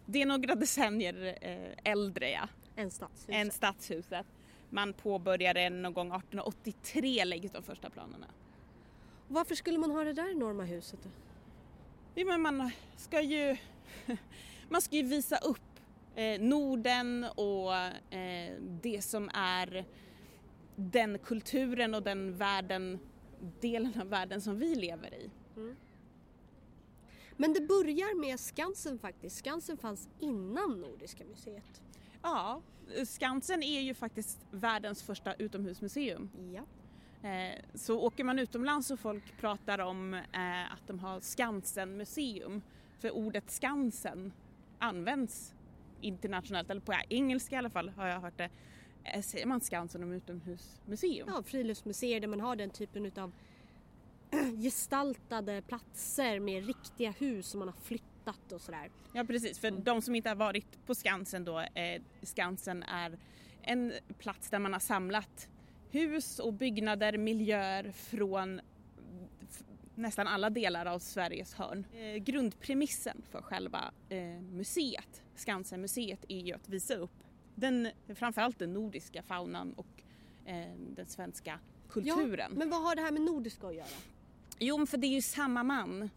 Det 0.05 0.21
är 0.21 0.25
några 0.25 0.55
decennier 0.55 1.37
eh, 1.41 1.91
äldre 1.91 2.29
ja, 2.29 2.47
Än 2.75 2.91
stadshuset. 2.91 3.29
än 3.35 3.51
stadshuset. 3.51 4.25
Man 4.69 4.93
påbörjade 4.93 5.69
någon 5.69 5.93
gång 5.93 6.07
1883 6.07 7.25
läggs 7.25 7.51
de 7.51 7.63
första 7.63 7.89
planerna. 7.89 8.27
Varför 9.27 9.55
skulle 9.55 9.77
man 9.77 9.91
ha 9.91 10.03
det 10.03 10.13
där 10.13 10.31
enorma 10.31 10.63
huset 10.63 10.99
då? 11.03 11.09
Ja, 12.15 12.25
men 12.25 12.41
man 12.41 12.71
ska 12.97 13.21
ju 13.21 13.57
man 14.69 14.81
ska 14.81 14.95
ju 14.95 15.03
visa 15.03 15.37
upp 15.37 15.79
eh, 16.15 16.41
Norden 16.41 17.25
och 17.35 17.75
eh, 18.15 18.53
det 18.81 19.01
som 19.01 19.29
är 19.33 19.85
den 20.75 21.19
kulturen 21.19 21.93
och 21.93 22.03
den 22.03 22.37
världen, 22.37 22.99
delen 23.61 24.01
av 24.01 24.09
världen 24.09 24.41
som 24.41 24.59
vi 24.59 24.75
lever 24.75 25.13
i. 25.13 25.29
Men 27.37 27.53
det 27.53 27.61
börjar 27.61 28.19
med 28.19 28.39
Skansen 28.39 28.99
faktiskt. 28.99 29.37
Skansen 29.37 29.77
fanns 29.77 30.09
innan 30.19 30.81
Nordiska 30.81 31.23
museet. 31.25 31.81
Ja, 32.21 32.61
Skansen 33.05 33.63
är 33.63 33.81
ju 33.81 33.93
faktiskt 33.93 34.45
världens 34.51 35.03
första 35.03 35.33
utomhusmuseum. 35.33 36.29
Ja. 36.53 36.63
Eh, 37.29 37.59
så 37.73 37.99
åker 37.99 38.23
man 38.23 38.39
utomlands 38.39 38.91
och 38.91 38.99
folk 38.99 39.37
pratar 39.39 39.79
om 39.79 40.13
eh, 40.13 40.73
att 40.73 40.87
de 40.87 40.99
har 40.99 41.19
Skansen-museum, 41.19 42.61
för 42.99 43.11
ordet 43.11 43.51
Skansen 43.51 44.33
används 44.79 45.53
internationellt, 46.01 46.69
eller 46.69 46.81
på 46.81 46.93
engelska 47.09 47.55
i 47.55 47.57
alla 47.57 47.69
fall 47.69 47.89
har 47.89 48.07
jag 48.07 48.19
hört 48.21 48.37
det. 48.37 48.49
Eh, 49.03 49.21
säger 49.21 49.45
man 49.45 49.61
Skansen 49.61 50.03
om 50.03 50.11
utomhusmuseum? 50.11 51.29
ja, 51.33 51.43
friluftsmuseer 51.43 52.19
där 52.19 52.27
man 52.27 52.41
har 52.41 52.55
den 52.55 52.69
typen 52.69 53.11
av 53.17 53.31
gestaltade 54.61 55.61
platser 55.61 56.39
med 56.39 56.65
riktiga 56.65 57.11
hus 57.11 57.47
som 57.47 57.59
man 57.59 57.67
har 57.67 57.75
flyttat 57.75 58.51
och 58.51 58.61
sådär. 58.61 58.89
Ja 59.13 59.23
precis, 59.23 59.59
för 59.59 59.71
de 59.71 60.01
som 60.01 60.15
inte 60.15 60.29
har 60.29 60.35
varit 60.35 60.85
på 60.85 60.95
Skansen 60.95 61.45
då, 61.45 61.59
eh, 61.59 62.01
Skansen 62.21 62.83
är 62.83 63.17
en 63.61 63.93
plats 64.19 64.49
där 64.49 64.59
man 64.59 64.73
har 64.73 64.79
samlat 64.79 65.49
hus 65.91 66.39
och 66.39 66.53
byggnader, 66.53 67.17
miljöer 67.17 67.91
från 67.91 68.61
nästan 69.95 70.27
alla 70.27 70.49
delar 70.49 70.85
av 70.85 70.99
Sveriges 70.99 71.53
hörn. 71.53 71.85
Eh, 71.93 72.15
grundpremissen 72.15 73.21
för 73.29 73.41
själva 73.41 73.91
eh, 74.09 74.19
museet, 74.41 75.23
Skansen-museet, 75.35 76.25
är 76.27 76.39
ju 76.39 76.53
att 76.53 76.69
visa 76.69 76.95
upp 76.95 77.11
den, 77.55 77.89
framförallt 78.15 78.59
den 78.59 78.73
nordiska 78.73 79.23
faunan 79.23 79.73
och 79.73 80.03
eh, 80.45 80.75
den 80.95 81.07
svenska 81.07 81.59
kulturen. 81.89 82.51
Ja, 82.51 82.57
men 82.57 82.69
vad 82.69 82.83
har 82.83 82.95
det 82.95 83.01
här 83.01 83.11
med 83.11 83.21
nordiska 83.21 83.67
att 83.67 83.75
göra? 83.75 83.85
Jo, 84.59 84.77
men 84.77 84.87
för 84.87 84.97
det 84.97 85.07
är 85.07 85.11
ju 85.15 85.21
samma 85.21 85.63
man 85.63 86.09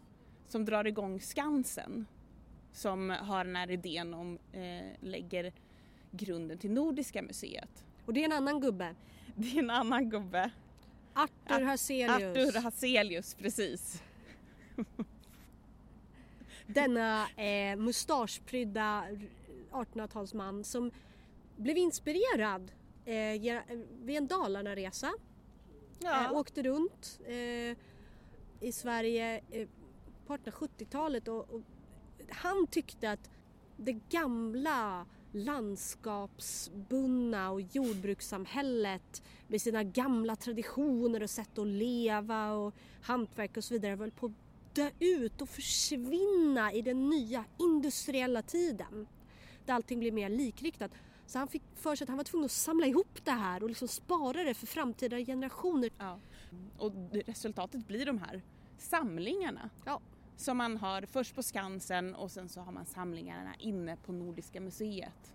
som 0.47 0.65
drar 0.65 0.87
igång 0.87 1.21
Skansen 1.21 2.05
som 2.73 3.09
har 3.09 3.45
den 3.45 3.55
här 3.55 3.71
idén 3.71 4.13
om 4.13 4.39
eh, 4.51 4.85
lägger 4.99 5.53
grunden 6.11 6.57
till 6.57 6.71
Nordiska 6.71 7.21
museet. 7.21 7.85
Och 8.05 8.13
det 8.13 8.21
är 8.21 8.25
en 8.25 8.31
annan 8.31 8.59
gubbe. 8.61 8.95
Det 9.35 9.47
är 9.55 9.59
en 9.59 9.69
annan 9.69 10.09
gubbe. 10.09 10.51
Arthur 11.13 11.55
Ar- 11.55 11.61
Hazelius. 11.61 12.11
Artur 12.11 12.61
Hazelius, 12.61 13.33
precis. 13.35 14.03
Denna 16.67 17.29
eh, 17.29 17.75
mustaschprydda 17.77 19.05
1800-talsman 19.71 20.63
som 20.63 20.91
blev 21.55 21.77
inspirerad 21.77 22.71
eh, 23.05 23.61
vid 24.01 24.17
en 24.17 24.27
Dalarna-resa. 24.27 25.11
Eh, 26.03 26.33
åkte 26.33 26.63
runt 26.63 27.19
eh, 27.25 27.77
i 28.59 28.71
Sverige 28.71 29.41
eh, 29.51 29.67
på 30.27 30.37
1870-talet 30.37 31.27
och, 31.27 31.49
och 31.49 31.61
han 32.29 32.67
tyckte 32.67 33.11
att 33.11 33.29
det 33.77 33.99
gamla 34.09 35.05
landskapsbundna 35.31 37.51
och 37.51 37.61
jordbrukssamhället 37.61 39.23
med 39.47 39.61
sina 39.61 39.83
gamla 39.83 40.35
traditioner 40.35 41.23
och 41.23 41.29
sätt 41.29 41.57
att 41.57 41.67
leva 41.67 42.51
och 42.51 42.73
hantverk 43.01 43.57
och 43.57 43.63
så 43.63 43.73
vidare 43.73 43.95
höll 43.95 44.11
på 44.11 44.25
att 44.25 44.31
dö 44.73 44.89
ut 44.99 45.41
och 45.41 45.49
försvinna 45.49 46.73
i 46.73 46.81
den 46.81 47.09
nya 47.09 47.45
industriella 47.57 48.41
tiden. 48.41 49.07
Där 49.65 49.73
allting 49.73 49.99
blev 49.99 50.13
mer 50.13 50.29
likriktat. 50.29 50.91
Så 51.25 51.39
han 51.39 51.47
fick 51.47 51.63
för 51.75 51.95
sig 51.95 52.05
att 52.05 52.09
han 52.09 52.17
var 52.17 52.23
tvungen 52.23 52.45
att 52.45 52.51
samla 52.51 52.85
ihop 52.85 53.25
det 53.25 53.31
här 53.31 53.63
och 53.63 53.69
liksom 53.69 53.87
spara 53.87 54.43
det 54.43 54.53
för 54.53 54.67
framtida 54.67 55.17
generationer. 55.17 55.89
Ja. 55.97 56.19
Och 56.77 56.91
resultatet 57.25 57.87
blir 57.87 58.05
de 58.05 58.17
här 58.17 58.41
samlingarna 58.77 59.69
Ja, 59.85 60.01
som 60.35 60.57
man 60.57 60.77
har 60.77 61.01
först 61.01 61.35
på 61.35 61.43
Skansen 61.43 62.15
och 62.15 62.31
sen 62.31 62.49
så 62.49 62.61
har 62.61 62.71
man 62.71 62.85
samlingarna 62.85 63.55
inne 63.59 63.97
på 64.05 64.11
Nordiska 64.11 64.61
museet. 64.61 65.33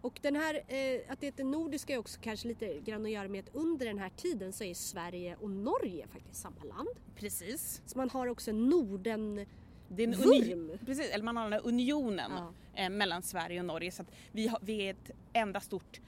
Och 0.00 0.18
den 0.22 0.36
här, 0.36 0.54
eh, 0.54 1.00
att 1.12 1.20
det 1.20 1.26
heter 1.26 1.44
nordiska 1.44 1.94
är 1.94 1.98
också 1.98 2.20
kanske 2.20 2.48
lite 2.48 2.80
grann 2.80 3.04
att 3.04 3.10
göra 3.10 3.28
med 3.28 3.48
att 3.48 3.54
under 3.54 3.86
den 3.86 3.98
här 3.98 4.08
tiden 4.16 4.52
så 4.52 4.64
är 4.64 4.74
Sverige 4.74 5.36
och 5.40 5.50
Norge 5.50 6.06
faktiskt 6.06 6.40
samma 6.40 6.64
land. 6.64 6.88
Precis. 7.16 7.82
Så 7.86 7.98
man 7.98 8.10
har 8.10 8.26
också 8.26 8.50
en 8.50 8.68
Norden... 8.68 9.46
Det 9.88 10.02
är 10.02 10.08
en 10.08 10.14
uni- 10.14 10.78
precis, 10.86 11.10
eller 11.10 11.24
man 11.24 11.36
har 11.36 11.44
den 11.44 11.52
här 11.52 11.66
unionen 11.66 12.32
Ja. 12.36 12.52
eh, 12.82 12.90
mellan 12.90 13.22
Sverige 13.22 13.60
och 13.60 13.66
Norge 13.66 13.92
så 13.92 14.02
att 14.02 14.10
vi, 14.32 14.46
har, 14.48 14.58
vi 14.62 14.74
är 14.86 14.90
ett 14.90 15.10
enda 15.32 15.60
stort 15.60 16.00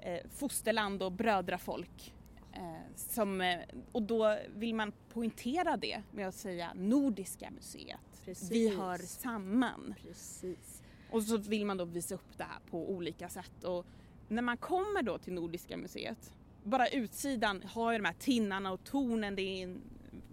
eh, 0.00 0.18
fosterland 0.30 1.02
och 1.02 1.12
brödrafolk. 1.12 2.14
Eh, 2.52 2.96
som, 2.96 3.40
eh, 3.40 3.58
och 3.92 4.02
då 4.02 4.38
vill 4.56 4.74
man 4.74 4.92
poängtera 5.12 5.76
det 5.76 6.02
med 6.12 6.28
att 6.28 6.34
säga 6.34 6.72
Nordiska 6.74 7.50
museet. 7.50 8.00
Precis. 8.24 8.50
Vi 8.50 8.68
hör 8.76 8.98
samman. 8.98 9.94
Precis. 10.02 10.82
Och 11.10 11.22
så 11.22 11.36
vill 11.36 11.66
man 11.66 11.76
då 11.76 11.84
visa 11.84 12.14
upp 12.14 12.38
det 12.38 12.44
här 12.44 12.58
på 12.70 12.90
olika 12.90 13.28
sätt. 13.28 13.64
Och 13.64 13.86
när 14.28 14.42
man 14.42 14.56
kommer 14.56 15.02
då 15.02 15.18
till 15.18 15.32
Nordiska 15.32 15.76
museet, 15.76 16.32
bara 16.64 16.88
utsidan 16.88 17.62
har 17.62 17.92
ju 17.92 17.98
de 17.98 18.04
här 18.04 18.14
tinnarna 18.18 18.72
och 18.72 18.84
tornen, 18.84 19.34
det 19.36 19.42
är 19.42 19.62
en 19.62 19.80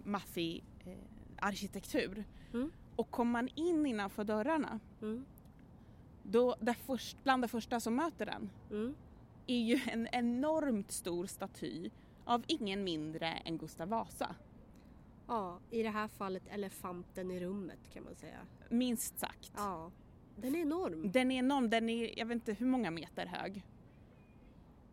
maffig 0.04 0.64
eh, 0.86 0.92
arkitektur. 1.38 2.24
Mm. 2.54 2.70
Och 2.96 3.10
kommer 3.10 3.32
man 3.32 3.48
in 3.54 3.86
innanför 3.86 4.24
dörrarna, 4.24 4.80
Mm. 5.02 5.24
då 6.22 6.56
det 6.60 6.74
först, 6.74 7.16
bland 7.24 7.42
det 7.44 7.48
första 7.48 7.80
som 7.80 7.94
möter 7.96 8.26
den 8.26 8.50
Mm. 8.70 8.94
är 9.46 9.58
ju 9.60 9.80
en 9.86 10.08
enormt 10.12 10.92
stor 10.92 11.26
staty 11.26 11.90
av 12.28 12.44
ingen 12.46 12.84
mindre 12.84 13.26
än 13.26 13.58
Gustav 13.58 13.88
Vasa. 13.88 14.34
Ja, 15.26 15.60
i 15.70 15.82
det 15.82 15.90
här 15.90 16.08
fallet 16.08 16.42
elefanten 16.48 17.30
i 17.30 17.40
rummet 17.40 17.78
kan 17.92 18.04
man 18.04 18.14
säga. 18.14 18.38
Minst 18.68 19.18
sagt. 19.18 19.52
Ja, 19.56 19.90
den 20.36 20.54
är 20.54 20.58
enorm. 20.58 21.12
Den 21.12 21.30
är 21.30 21.38
enorm, 21.38 21.70
den 21.70 21.88
är 21.88 22.18
jag 22.18 22.26
vet 22.26 22.34
inte 22.34 22.52
hur 22.52 22.66
många 22.66 22.90
meter 22.90 23.26
hög. 23.26 23.62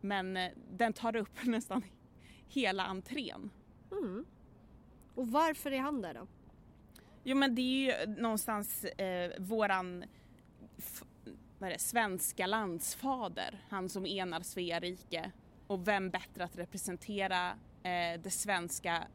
Men 0.00 0.36
eh, 0.36 0.50
den 0.70 0.92
tar 0.92 1.16
upp 1.16 1.44
nästan 1.44 1.82
hela 2.48 2.84
entrén. 2.84 3.50
Mm. 3.90 4.24
Och 5.14 5.28
varför 5.28 5.72
är 5.72 5.80
han 5.80 6.02
där 6.02 6.14
då? 6.14 6.26
Jo 7.24 7.36
men 7.36 7.54
det 7.54 7.62
är 7.62 8.06
ju 8.06 8.14
någonstans 8.14 8.84
eh, 8.84 9.32
våran 9.38 10.04
vad 11.58 11.68
är 11.68 11.72
det, 11.72 11.78
svenska 11.78 12.46
landsfader, 12.46 13.64
han 13.68 13.88
som 13.88 14.06
enar 14.06 14.40
Svea 14.40 14.80
rike. 14.80 15.32
Och 15.66 15.88
vem 15.88 16.10
bättre 16.10 16.44
att 16.44 16.58
representera 16.58 17.50
eh, 17.82 18.20
det 18.22 18.30
svenska 18.30 19.06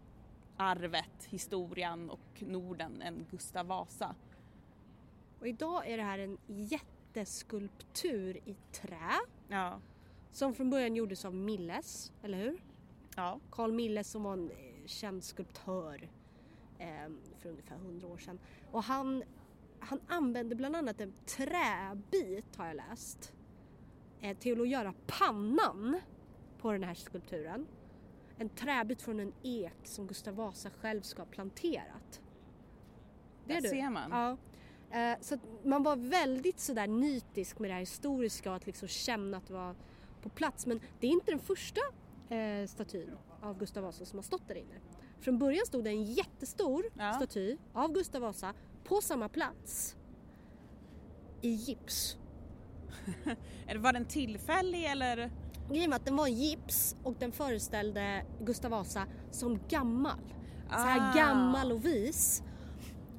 arvet, 0.57 1.25
historien 1.29 2.09
och 2.09 2.19
Norden 2.39 3.01
än 3.01 3.25
Gustav 3.31 3.65
Vasa. 3.67 4.15
Och 5.39 5.47
idag 5.47 5.87
är 5.89 5.97
det 5.97 6.03
här 6.03 6.19
en 6.19 6.37
jätteskulptur 6.47 8.37
i 8.45 8.55
trä 8.71 9.11
Ja. 9.47 9.79
som 10.31 10.53
från 10.53 10.69
början 10.69 10.95
gjordes 10.95 11.25
av 11.25 11.35
Milles, 11.35 12.11
eller 12.23 12.37
hur? 12.37 12.61
Ja. 13.15 13.39
Carl 13.51 13.71
Milles 13.71 14.11
som 14.11 14.23
var 14.23 14.33
en 14.33 14.51
eh, 14.51 14.85
känd 14.87 15.23
skulptör 15.23 16.09
eh, 16.79 17.09
för 17.39 17.49
ungefär 17.49 17.75
100 17.75 18.07
år 18.07 18.17
sedan. 18.17 18.39
Och 18.71 18.83
han, 18.83 19.23
han 19.79 19.99
använde 20.07 20.55
bland 20.55 20.75
annat 20.75 21.01
en 21.01 21.13
träbit 21.25 22.55
har 22.55 22.67
jag 22.67 22.75
läst 22.75 23.33
eh, 24.21 24.37
till 24.37 24.61
att 24.61 24.69
göra 24.69 24.93
pannan 25.07 25.99
på 26.61 26.71
den 26.71 26.83
här 26.83 26.93
skulpturen. 26.93 27.67
En 28.37 28.49
träbit 28.49 29.01
från 29.01 29.19
en 29.19 29.33
ek 29.43 29.73
som 29.83 30.07
Gustav 30.07 30.35
Vasa 30.35 30.69
själv 30.69 31.01
ska 31.01 31.21
ha 31.21 31.27
planterat. 31.27 32.21
Det 33.45 33.53
är 33.53 33.61
Där 33.61 33.69
ser 33.69 33.89
man. 33.89 34.11
Ja. 34.11 34.37
Eh, 34.97 35.17
så 35.21 35.37
man 35.63 35.83
var 35.83 35.95
väldigt 35.95 36.59
sådär 36.59 36.87
nitisk 36.87 37.59
med 37.59 37.69
det 37.69 37.73
här 37.73 37.79
historiska 37.79 38.49
och 38.49 38.55
att 38.55 38.65
liksom 38.65 38.87
känna 38.87 39.37
att 39.37 39.47
det 39.47 39.53
var 39.53 39.75
på 40.21 40.29
plats. 40.29 40.65
Men 40.65 40.79
det 40.99 41.07
är 41.07 41.11
inte 41.11 41.31
den 41.31 41.39
första 41.39 41.81
eh, 42.29 42.67
statyn 42.67 43.17
av 43.41 43.57
Gustav 43.57 43.83
Vasa 43.83 44.05
som 44.05 44.19
har 44.19 44.23
stått 44.23 44.47
där 44.47 44.55
inne. 44.55 44.75
Från 45.19 45.39
början 45.39 45.65
stod 45.65 45.83
det 45.83 45.89
en 45.89 46.03
jättestor 46.03 46.85
Ja. 46.97 47.13
staty 47.13 47.57
av 47.73 47.93
Gustav 47.93 48.21
Vasa 48.21 48.53
på 48.83 49.01
samma 49.01 49.29
plats 49.29 49.95
i 51.41 51.49
gips. 51.49 52.17
Var 53.79 53.93
den 53.93 54.05
tillfällig 54.05 54.85
eller? 54.85 55.31
Grejen 55.69 55.89
var 55.89 55.95
att 55.97 56.05
den 56.05 56.15
var 56.15 56.27
gips 56.27 56.95
och 57.03 57.15
den 57.19 57.31
föreställde 57.31 58.25
Gustav 58.41 58.71
Vasa 58.71 59.05
som 59.31 59.59
gammal. 59.69 60.19
Så 60.69 60.75
här 60.77 61.11
Ah. 61.11 61.15
gammal 61.17 61.71
och 61.71 61.85
vis. 61.85 62.43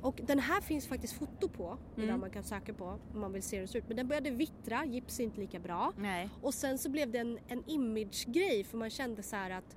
Och 0.02 0.20
den 0.26 0.38
här 0.38 0.60
finns 0.60 0.86
faktiskt 0.86 1.12
foto 1.12 1.48
på 1.48 1.78
idag 1.96 2.04
Mm. 2.08 2.20
man 2.20 2.30
kan 2.30 2.42
söka 2.42 2.74
på 2.74 2.98
om 3.14 3.20
man 3.20 3.32
vill 3.32 3.42
se 3.42 3.56
hur 3.56 3.60
den 3.62 3.68
ser 3.68 3.78
ut. 3.78 3.84
Men 3.88 3.96
den 3.96 4.08
började 4.08 4.30
vittra, 4.30 4.84
gips 4.84 5.20
är 5.20 5.24
inte 5.24 5.40
lika 5.40 5.58
bra. 5.60 5.92
Nej. 5.98 6.28
Och 6.42 6.54
sen 6.54 6.78
så 6.78 6.90
blev 6.90 7.10
det 7.10 7.18
en, 7.18 7.38
en 7.48 7.62
image-grej 7.66 8.64
för 8.64 8.78
man 8.78 8.90
kände 8.90 9.22
så 9.22 9.36
här 9.36 9.50
att 9.50 9.76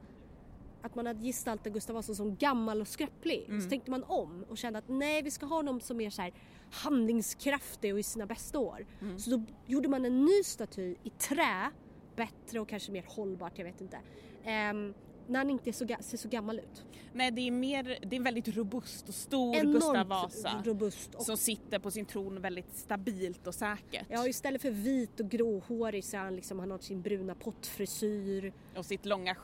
att 0.85 0.95
man 0.95 1.05
hade 1.05 1.23
gestaltat 1.23 1.73
Gustav 1.73 1.95
Vasa 1.95 2.15
som 2.15 2.35
gammal 2.35 2.81
och 2.81 2.87
skröplig. 2.87 3.45
Mm. 3.47 3.61
Så 3.61 3.69
tänkte 3.69 3.91
man 3.91 4.03
om 4.03 4.45
och 4.49 4.57
kände 4.57 4.79
att 4.79 4.87
nej 4.87 5.21
vi 5.21 5.31
ska 5.31 5.45
ha 5.45 5.55
honom 5.55 5.79
som 5.79 6.01
är 6.01 6.09
så 6.09 6.21
här 6.21 6.33
handlingskraftig 6.71 7.93
och 7.93 7.99
i 7.99 8.03
sina 8.03 8.25
bästa 8.25 8.59
år. 8.59 8.85
Mm. 9.01 9.19
Så 9.19 9.29
då 9.29 9.43
gjorde 9.65 9.87
man 9.87 10.05
en 10.05 10.25
ny 10.25 10.43
staty 10.43 10.95
i 11.03 11.09
trä, 11.09 11.71
bättre 12.15 12.59
och 12.59 12.69
kanske 12.69 12.91
mer 12.91 13.05
hållbart, 13.07 13.57
jag 13.57 13.65
vet 13.65 13.81
inte. 13.81 13.99
Ehm, 14.43 14.93
när 15.27 15.39
han 15.39 15.49
inte 15.49 15.73
så, 15.73 15.87
ser 15.99 16.17
så 16.17 16.27
gammal 16.29 16.59
ut. 16.59 16.85
Nej 17.13 17.31
det 17.31 17.41
är 17.41 17.51
mer, 17.51 17.83
det 17.83 18.15
är 18.15 18.17
en 18.17 18.23
väldigt 18.23 18.47
robust 18.47 19.09
och 19.09 19.15
stor 19.15 19.55
Enormt 19.55 19.73
Gustav 19.75 20.07
Vasa. 20.07 20.61
robust. 20.65 21.15
Och, 21.15 21.25
Som 21.25 21.37
sitter 21.37 21.79
på 21.79 21.91
sin 21.91 22.05
tron 22.05 22.41
väldigt 22.41 22.77
stabilt 22.77 23.47
och 23.47 23.55
säkert. 23.55 24.05
ja, 24.09 24.27
istället 24.27 24.61
för 24.61 24.71
vit 24.71 25.19
och 25.19 25.29
gråhårig 25.29 26.03
så 26.03 26.17
är 26.17 26.21
han 26.21 26.35
liksom, 26.35 26.59
han 26.59 26.71
har 26.71 26.77
sin 26.77 27.01
bruna 27.01 27.35
pottfrisyr. 27.35 28.53
Och 28.75 28.85
sitt 28.85 29.05
långa 29.05 29.35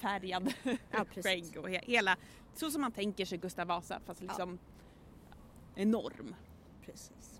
färgade 0.00 0.52
Ja, 0.90 1.04
skägg 1.22 1.56
och 1.58 1.68
he- 1.68 1.84
hela, 1.86 2.16
så 2.54 2.70
som 2.70 2.80
man 2.80 2.92
tänker 2.92 3.24
sig 3.24 3.38
Gustav 3.38 3.66
Vasa 3.66 4.00
fast 4.06 4.20
liksom 4.22 4.58
enorm. 5.74 6.34
Precis. 6.84 7.35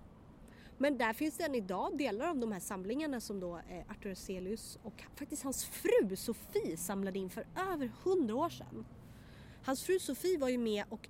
Men 0.77 0.97
där 0.97 1.13
finns 1.13 1.37
det 1.37 1.43
än 1.43 1.55
idag 1.55 1.97
delar 1.97 2.27
av 2.27 2.37
de 2.37 2.51
här 2.51 2.59
samlingarna 2.59 3.19
som 3.19 3.39
då 3.39 3.57
eh, 3.57 3.91
Arthur 3.91 4.09
Hazelius 4.09 4.79
och 4.83 5.03
faktiskt 5.15 5.43
hans 5.43 5.65
fru 5.65 6.15
Sofie 6.15 6.77
samlade 6.77 7.19
in 7.19 7.29
för 7.29 7.47
över 7.73 7.91
hundra 8.03 8.35
år 8.35 8.49
sedan. 8.49 8.85
Hans 9.63 9.83
fru 9.83 9.99
Sofie 9.99 10.37
var 10.37 10.49
ju 10.49 10.57
med 10.57 10.85
och 10.89 11.09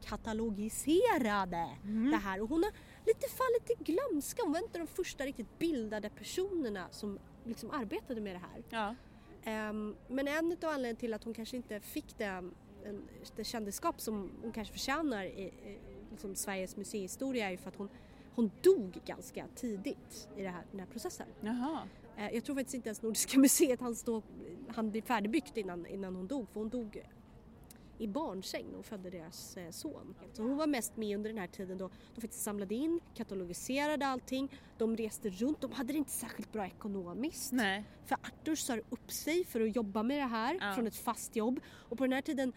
katalogiserade 0.00 1.68
det 2.10 2.16
här 2.16 2.40
och 2.40 2.48
hon 2.48 2.62
har 2.62 2.72
lite 3.06 3.28
fallit 3.28 3.70
i 3.70 3.74
glömska. 3.92 4.42
Hon 4.42 4.52
var 4.52 4.60
inte 4.60 4.78
de 4.78 4.86
första 4.86 5.24
riktigt 5.24 5.58
bildade 5.58 6.10
personerna 6.10 6.88
som 6.90 7.18
liksom 7.44 7.70
arbetade 7.70 8.20
med 8.20 8.34
det 8.34 8.38
här. 8.52 8.62
Ja. 8.70 8.94
Ehm, 9.44 9.96
men 10.08 10.28
en 10.28 10.52
av 10.52 10.68
anledningarna 10.68 11.00
till 11.00 11.14
att 11.14 11.24
hon 11.24 11.34
kanske 11.34 11.56
inte 11.56 11.80
fick 11.80 12.18
det, 12.18 12.50
det 13.36 13.44
kändisskap 13.44 14.00
som 14.00 14.30
hon 14.42 14.52
kanske 14.52 14.72
förtjänar 14.72 15.24
i, 15.24 15.42
i 15.42 15.78
liksom 16.10 16.34
Sveriges 16.34 16.76
museihistoria 16.76 17.46
är 17.46 17.50
ju 17.50 17.56
för 17.56 17.68
att 17.68 17.76
hon, 17.76 17.88
hon 18.34 18.50
dog 18.62 18.98
ganska 19.06 19.46
tidigt 19.54 20.28
i 20.36 20.42
det 20.42 20.48
här, 20.48 20.62
den 20.70 20.80
här 20.80 20.86
processen. 20.86 21.26
Jaha. 21.40 21.88
Eh, 22.16 22.34
Jag 22.34 22.44
tror 22.44 22.56
faktiskt 22.56 22.74
inte 22.74 22.88
ens 22.88 23.02
Nordiska 23.02 23.38
museet 23.38 23.80
hann, 23.80 23.94
stå, 23.94 24.22
hann 24.68 24.90
bli 24.90 25.02
färdigbyggt 25.02 25.56
innan, 25.56 25.86
innan 25.86 26.16
hon 26.16 26.26
dog 26.26 26.48
för 26.48 26.60
hon 26.60 26.68
dog 26.68 27.02
i 27.98 28.06
barnsäng 28.08 28.64
hon 28.74 28.82
födde 28.82 29.10
deras 29.10 29.56
eh, 29.56 29.70
son. 29.70 30.14
Så 30.32 30.42
hon 30.42 30.56
var 30.56 30.66
mest 30.66 30.96
med 30.96 31.16
under 31.16 31.30
den 31.30 31.38
här 31.38 31.46
tiden 31.46 31.78
då 31.78 31.90
de 32.14 32.20
faktiskt 32.20 32.42
samlade 32.42 32.74
in, 32.74 33.00
katalogiserade 33.14 34.06
allting, 34.06 34.48
de 34.78 34.96
reste 34.96 35.28
runt, 35.30 35.60
de 35.60 35.72
hade 35.72 35.92
det 35.92 35.96
inte 35.98 36.10
särskilt 36.10 36.52
bra 36.52 36.66
ekonomiskt. 36.66 37.52
Nej. 37.52 37.84
För 38.06 38.14
Arthur 38.22 38.54
sa 38.54 38.76
upp 38.90 39.12
sig 39.12 39.44
för 39.44 39.60
att 39.60 39.76
jobba 39.76 40.02
med 40.02 40.18
det 40.18 40.24
här 40.26 40.58
Ja. 40.60 40.74
från 40.74 40.86
ett 40.86 40.96
fast 40.96 41.36
jobb 41.36 41.60
och 41.66 41.98
på 41.98 42.04
den 42.04 42.12
här 42.12 42.22
tiden 42.22 42.52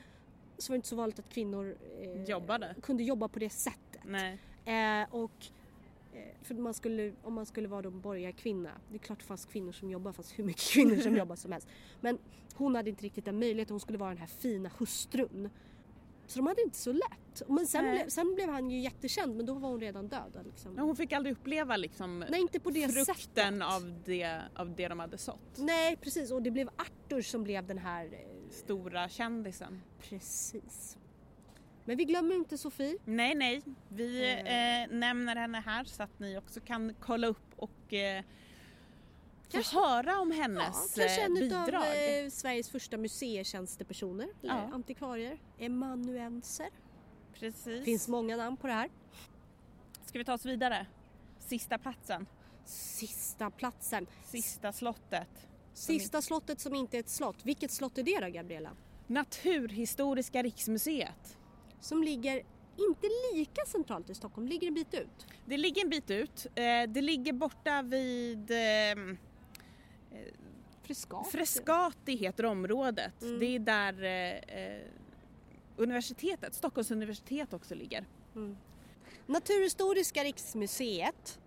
så 0.58 0.72
var 0.72 0.74
det 0.74 0.78
inte 0.78 0.88
så 0.88 0.96
vanligt 0.96 1.20
att 1.20 1.30
kvinnor 1.30 1.78
eh, 2.02 2.74
kunde 2.82 3.04
jobba 3.04 3.28
på 3.28 3.40
det 3.40 3.50
sättet. 3.50 4.02
Nej. 4.06 4.38
Eh, 4.66 5.16
och 5.16 5.46
för 6.42 6.56
man 6.56 6.74
skulle, 6.74 7.14
om 7.24 7.34
man 7.34 7.46
skulle 7.46 7.68
vara 7.68 7.82
då 7.82 7.92
borgarkvinna, 7.92 8.72
det 8.90 8.96
är 8.96 9.00
klart 9.00 9.20
det 9.20 9.26
fanns 9.26 9.46
kvinnor 9.46 9.72
som 9.72 9.90
jobbar, 9.90 10.12
fast 10.12 10.40
hur 10.40 10.44
mycket 10.44 10.62
kvinnor 10.74 10.96
som 10.96 11.16
jobbar 11.18 11.36
som 11.36 11.52
helst. 11.52 11.68
Men 12.02 12.18
hon 12.54 12.76
hade 12.76 12.90
inte 12.90 13.04
riktigt 13.04 13.26
den 13.26 13.40
möjligheten, 13.40 13.74
hon 13.74 13.80
skulle 13.80 13.98
vara 13.98 14.10
den 14.10 14.18
här 14.18 14.28
fina 14.28 14.72
hustrun. 14.78 15.50
Så 16.28 16.40
de 16.40 16.48
hade 16.48 16.62
inte 16.62 16.78
så 16.78 16.92
lätt. 16.92 17.42
Men 17.48 17.68
sen, 17.68 17.92
blev, 17.92 18.10
sen 18.10 18.36
blev 18.36 18.50
han 18.50 18.70
ju 18.72 18.80
jättekänd 18.80 19.36
men 19.36 19.46
då 19.46 19.54
var 19.54 19.70
hon 19.70 19.80
redan 19.80 20.08
död. 20.08 20.42
Liksom. 20.46 20.74
Ja, 20.78 20.82
Hon 20.84 20.96
fick 20.96 21.14
aldrig 21.14 21.34
uppleva 21.36 21.78
liksom 21.78 22.20
Nej 22.30 22.42
inte 22.42 22.60
på 22.60 22.72
det 22.72 22.88
frukten 22.90 23.16
sättet. 23.16 23.62
av 23.62 24.02
det, 24.06 24.42
av 24.56 24.76
det 24.76 24.88
de 24.88 25.00
hade 25.00 25.18
sått. 25.18 25.58
Nej 25.58 25.96
precis 25.96 26.32
och 26.32 26.42
det 26.42 26.52
blev 26.52 26.70
Arthur 26.76 27.22
som 27.22 27.44
blev 27.44 27.68
den 27.68 27.78
här 27.78 28.06
eh, 28.06 28.50
Stora 28.50 29.10
kändisen. 29.10 29.82
Precis. 30.00 30.98
Men 31.88 31.98
vi 31.98 32.06
glömmer 32.06 32.36
inte 32.36 32.58
Sofie. 32.58 32.98
Nej, 33.06 33.36
nej. 33.36 33.62
Vi 33.90 34.24
Eh. 34.34 34.82
eh, 34.84 34.90
nämner 34.90 35.36
henne 35.36 35.60
här 35.66 35.84
så 35.84 36.04
att 36.04 36.20
ni 36.20 36.38
också 36.38 36.60
kan 36.60 36.94
kolla 37.00 37.28
upp 37.28 37.54
och 37.56 37.94
eh, 37.94 38.22
få 38.24 39.52
Kanske- 39.52 39.76
höra 39.80 40.20
om 40.20 40.32
Ja, 40.32 40.42
hennes 40.42 40.94
kanske 40.96 41.20
eh, 41.22 41.26
en 41.26 41.38
utav 41.38 41.66
bidrag. 41.66 42.24
eh, 42.24 42.30
Sveriges 42.30 42.70
första 42.70 42.98
museitjänstepersoner, 42.98 44.28
eller 44.44 44.54
Ja. 44.54 44.70
antikvarier, 44.74 45.40
emanuenser. 45.60 46.70
Precis. 47.34 47.86
Finns 47.86 48.08
många 48.08 48.38
namn 48.38 48.58
på 48.58 48.68
det 48.68 48.74
här. 48.74 48.90
Ska 50.06 50.20
vi 50.20 50.26
ta 50.26 50.34
oss 50.34 50.46
vidare? 50.46 50.86
Sista 51.40 51.78
platsen. 51.78 52.26
Sista 52.66 53.50
platsen. 53.52 54.08
Sista 54.26 54.72
slottet. 54.74 55.48
Sista 55.74 56.22
slottet 56.22 56.60
som 56.60 56.76
inte 56.76 56.98
är 56.98 57.00
ett 57.00 57.10
slott. 57.10 57.38
Vilket 57.46 57.72
slott 57.72 57.98
är 57.98 58.04
det 58.04 58.20
då 58.20 58.30
Gabriella? 58.30 58.70
Naturhistoriska 59.08 60.44
riksmuseet. 60.44 61.38
Som 61.80 62.04
ligger 62.04 62.44
inte 62.78 63.08
lika 63.34 63.66
centralt 63.66 64.10
i 64.10 64.16
Stockholm, 64.16 64.48
ligger 64.48 64.68
en 64.68 64.74
bit 64.74 64.94
ut. 64.94 65.28
Det 65.46 65.58
ligger 65.58 65.84
en 65.84 65.90
bit 65.90 66.12
ut. 66.12 66.46
Eh, 66.56 66.64
det 66.88 67.02
ligger 67.02 67.34
borta 67.34 67.82
vid 67.82 68.52
eh, 68.52 69.16
Frescati. 70.84 71.30
Frescati 71.32 72.16
heter 72.16 72.46
området. 72.46 73.22
Mm. 73.22 73.40
Det 73.40 73.46
är 73.46 73.60
där 73.60 74.04
eh, 74.04 74.82
universitetet, 75.78 76.56
Stockholms 76.56 76.92
universitet 76.92 77.54
också 77.54 77.76
ligger. 77.76 78.06
Naturhistoriska 79.26 80.24
riksmuseet 80.24 81.40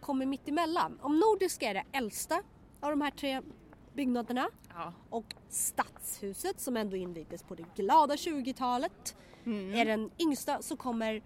kommer 0.00 0.26
mitt 0.26 0.48
emellan. 0.48 0.98
Om 1.02 1.18
Nordiska 1.18 1.70
är 1.70 1.74
det 1.74 1.84
äldsta 1.92 2.42
av 2.80 2.90
de 2.90 3.00
här 3.00 3.10
tre 3.10 3.42
byggnaderna 4.02 4.48
Ja. 4.74 4.92
och 5.10 5.34
Stadshuset 5.48 6.60
som 6.60 6.76
ändå 6.76 6.96
invigdes 6.96 7.42
på 7.42 7.54
det 7.54 7.64
glada 7.76 8.14
20-talet 8.16 9.16
är 9.74 9.84
den 9.84 10.10
yngsta 10.18 10.62
så 10.62 10.76
kommer 10.76 11.22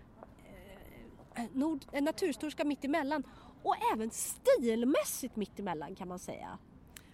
eh, 1.35 1.45
Nord, 1.53 1.85
eh, 1.93 2.03
Naturhistoriska 2.03 2.65
mitt 2.65 2.85
emellan 2.85 3.23
och 3.63 3.75
även 3.95 4.11
stilmässigt 4.11 5.37
mitt 5.37 5.59
emellan 5.59 5.95
kan 5.95 6.09
man 6.09 6.19
säga. 6.19 6.59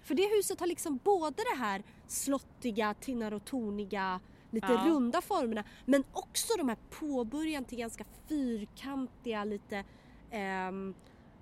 För 0.02 0.14
det 0.14 0.36
huset 0.36 0.60
har 0.60 0.66
liksom 0.66 0.96
både 1.04 1.36
det 1.54 1.58
här 1.58 1.82
slottiga, 2.06 2.94
tinnar-och-torniga, 2.94 4.20
lite 4.50 4.72
Ja. 4.72 4.84
runda 4.86 5.20
formerna 5.20 5.64
men 5.86 6.04
också 6.12 6.52
de 6.58 6.68
här 6.68 6.78
påbörjan 6.90 7.64
till 7.64 7.78
ganska 7.78 8.04
fyrkantiga, 8.28 9.44
lite 9.44 9.84
ehm, 10.30 10.94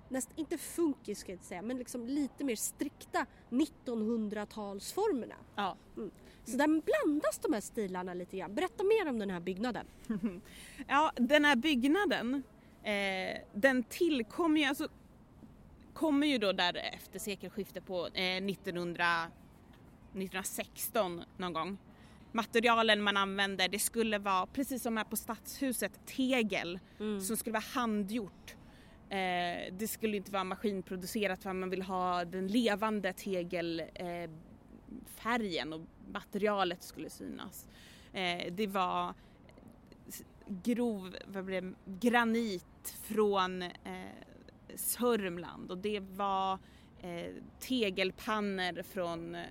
näst, 0.09 0.29
inte 0.35 0.57
funkis 0.57 1.19
ska 1.19 1.31
jag 1.31 1.35
inte 1.35 1.45
säga, 1.45 1.61
men 1.61 1.77
liksom 1.77 2.07
lite 2.07 2.43
mer 2.43 2.55
strikta 2.55 3.25
1900-talsformerna. 3.49 5.35
Ja. 5.55 5.77
Så 6.45 6.57
där 6.57 6.67
blandas 6.67 7.39
de 7.39 7.53
här 7.53 7.61
stilarna 7.61 8.13
lite 8.13 8.37
grann. 8.37 8.55
Berätta 8.55 8.83
mer 8.83 9.09
om 9.09 9.19
den 9.19 9.29
här 9.29 9.39
byggnaden. 9.39 9.85
ja, 10.87 11.11
den 11.15 11.45
här 11.45 11.55
byggnaden 11.55 12.43
eh, 12.83 13.37
den 13.53 13.83
tillkom 13.83 14.57
ju, 14.57 14.65
alltså 14.65 14.87
kommer 15.93 16.27
ju 16.27 16.37
då 16.37 16.51
där 16.51 16.75
efter 16.93 17.19
sekelskiftet 17.19 17.85
på 17.85 18.07
eh, 18.07 18.37
1900, 18.37 19.05
1916 20.11 21.23
någon 21.37 21.53
gång. 21.53 21.77
Materialen 22.31 23.01
man 23.01 23.17
använde 23.17 23.67
det 23.67 23.79
skulle 23.79 24.17
vara 24.17 24.45
precis 24.45 24.83
som 24.83 24.97
här 24.97 25.03
på 25.03 25.15
Stadshuset 25.15 26.05
tegel 26.05 26.79
som 27.21 27.37
skulle 27.37 27.53
vara 27.53 27.63
handgjort. 27.73 28.56
Eh, 29.09 29.73
det 29.73 29.87
skulle 29.87 30.17
inte 30.17 30.31
vara 30.31 30.43
maskinproducerat 30.43 31.43
för 31.43 31.53
man 31.53 31.69
vill 31.69 31.81
ha 31.81 32.25
den 32.25 32.47
levande 32.47 33.13
tegelfärgen 33.13 35.73
eh, 35.73 35.79
och 35.79 35.85
materialet 36.11 36.83
skulle 36.83 37.09
synas. 37.09 37.67
Eh, 38.13 38.53
det 38.53 38.67
var 38.67 39.13
grov 40.47 41.15
vad 41.25 41.45
blev, 41.45 41.63
det? 41.63 42.09
granit 42.09 42.97
från 43.03 43.61
eh, 43.61 43.71
Sörmland 44.75 45.71
och 45.71 45.77
det 45.77 45.99
var 45.99 46.59
eh, 47.01 47.31
tegelpannor 47.59 48.83
från 48.83 49.35
eh, 49.35 49.45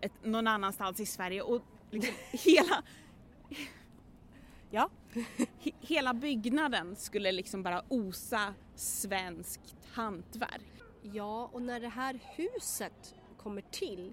ett, 0.00 0.24
någon 0.24 0.46
annanstans 0.46 1.00
i 1.00 1.06
Sverige 1.06 1.42
och 1.42 1.62
liksom 1.90 2.14
hela, 2.32 2.82
Ja. 4.70 4.90
he, 5.58 5.70
hela 5.80 6.14
byggnaden 6.14 6.96
skulle 6.96 7.32
liksom 7.32 7.62
bara 7.62 7.82
osa 7.88 8.54
svenskt 8.74 9.76
hantverk. 9.92 10.62
Ja, 11.02 11.50
och 11.52 11.62
när 11.62 11.80
det 11.80 11.88
här 11.88 12.18
huset 12.36 13.14
kommer 13.36 13.60
till 13.70 14.12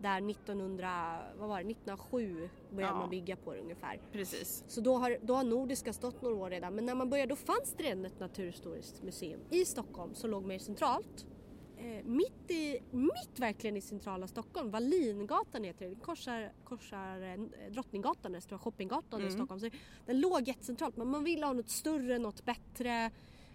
där 0.00 0.30
1900, 0.30 1.18
vad 1.38 1.48
var 1.48 1.56
det, 1.62 1.70
1907 1.70 2.48
började 2.70 2.92
Ja. 2.94 2.98
man 2.98 3.10
bygga 3.10 3.36
på 3.36 3.54
det 3.54 3.60
ungefär. 3.60 4.00
Precis. 4.12 4.64
Så 4.68 4.80
då 4.80 4.94
har, 4.96 5.16
då 5.22 5.34
har 5.34 5.44
Nordiska 5.44 5.92
stått 5.92 6.22
några 6.22 6.36
år 6.36 6.50
redan. 6.50 6.74
Men 6.74 6.86
när 6.86 6.94
man 6.94 7.10
började 7.10 7.28
då 7.32 7.36
fanns 7.36 7.74
det 7.76 7.82
redan 7.84 8.04
ett 8.04 8.20
naturhistoriskt 8.20 9.02
museum 9.02 9.40
i 9.50 9.64
Stockholm 9.64 10.14
som 10.14 10.30
låg 10.30 10.44
mer 10.44 10.58
centralt. 10.58 11.26
Eh, 11.78 12.04
mitt, 12.04 12.50
i, 12.50 12.78
mitt 12.90 13.38
verkligen 13.38 13.76
i 13.76 13.80
centrala 13.80 14.26
Stockholm, 14.26 14.70
Wallingatan 14.70 15.64
heter 15.64 15.84
det, 15.84 15.90
Den 15.90 16.00
korsar, 16.00 16.52
korsar 16.64 17.22
eh, 17.22 17.70
Drottninggatan, 17.72 18.32
den 18.32 18.40
stora 18.42 18.58
shoppinggatan 18.58 19.20
i 19.20 19.22
Mm. 19.22 19.34
Stockholm. 19.38 19.60
Så 19.60 19.70
den 20.06 20.20
låg 20.20 20.48
jättecentralt 20.48 20.96
men 20.96 21.08
man 21.08 21.24
ville 21.24 21.46
ha 21.46 21.52
något 21.52 21.68
större, 21.70 22.18
något 22.18 22.44
bättre 22.44 23.10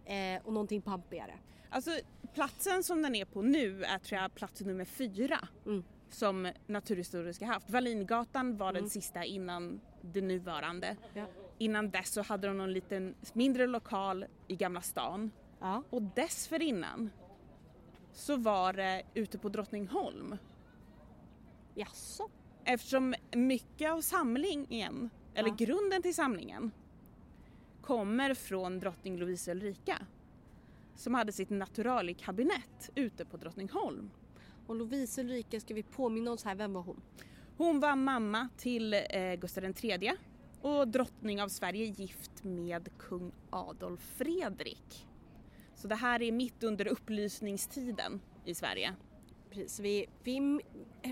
eh, 0.05 0.41
och 0.45 0.53
någonting 0.53 0.81
pampigare. 0.81 1.33
Alltså 1.69 1.91
platsen 2.33 2.83
som 2.83 3.01
den 3.01 3.15
är 3.15 3.25
på 3.25 3.41
nu 3.41 3.83
är 3.83 3.97
tror 3.99 4.21
jag 4.21 4.35
plats 4.35 4.61
nummer 4.61 4.85
fyra 4.85 5.47
Mm. 5.65 5.83
som 6.09 6.51
Naturhistoriska 6.67 7.45
haft. 7.45 7.69
Wallingatan 7.69 8.57
var 8.57 8.73
den 8.73 8.79
Mm. 8.79 8.89
sista 8.89 9.23
innan 9.25 9.81
det 10.01 10.21
nuvarande. 10.21 10.95
Ja. 11.13 11.25
Innan 11.57 11.89
dess 11.89 12.09
så 12.09 12.21
hade 12.21 12.47
de 12.47 12.57
någon 12.57 12.73
liten 12.73 13.15
mindre 13.33 13.67
lokal 13.67 14.25
i 14.47 14.55
Gamla 14.55 14.81
stan 14.81 15.31
Ja. 15.59 15.83
och 15.89 16.01
dessförinnan 16.01 17.09
så 18.13 18.35
var 18.37 18.73
det 18.73 19.03
ute 19.13 19.37
på 19.37 19.49
Drottningholm 19.49 20.37
Jaså? 21.75 22.29
eftersom 22.65 23.15
mycket 23.35 23.91
av 23.91 24.01
samlingen, 24.01 25.09
eller 25.35 25.49
Ja. 25.49 25.55
grunden 25.55 26.01
till 26.01 26.15
samlingen 26.15 26.71
kommer 27.83 28.33
från 28.33 28.79
drottning 28.79 29.17
Lovisa 29.17 29.51
Ulrika 29.51 29.97
som 30.95 31.13
hade 31.13 31.31
sitt 31.31 31.49
naturalikabinett 31.49 32.89
ute 32.95 33.25
på 33.25 33.37
Drottningholm. 33.37 34.09
Och 34.67 34.75
Lovisa 34.75 35.21
Ulrika, 35.21 35.59
ska 35.59 35.73
vi 35.73 35.83
påminna 35.83 36.31
oss 36.31 36.43
här, 36.43 36.55
vem 36.55 36.73
var 36.73 36.81
hon? 36.81 37.01
Hon 37.57 37.79
var 37.79 37.95
mamma 37.95 38.49
till 38.57 38.93
eh, 38.93 39.33
Gustav 39.39 39.63
III 39.63 40.11
och 40.61 40.87
drottning 40.87 41.41
av 41.41 41.47
Sverige 41.47 41.85
gift 41.85 42.43
med 42.43 42.89
kung 42.99 43.31
Adolf 43.49 44.01
Fredrik. 44.17 45.07
Så 45.75 45.87
det 45.87 45.95
här 45.95 46.21
är 46.21 46.31
mitt 46.31 46.63
under 46.63 46.87
upplysningstiden 46.87 48.21
i 48.45 48.55
Sverige. 48.55 48.95
Precis, 49.53 49.79
vi, 49.79 50.05
vi, 50.23 50.59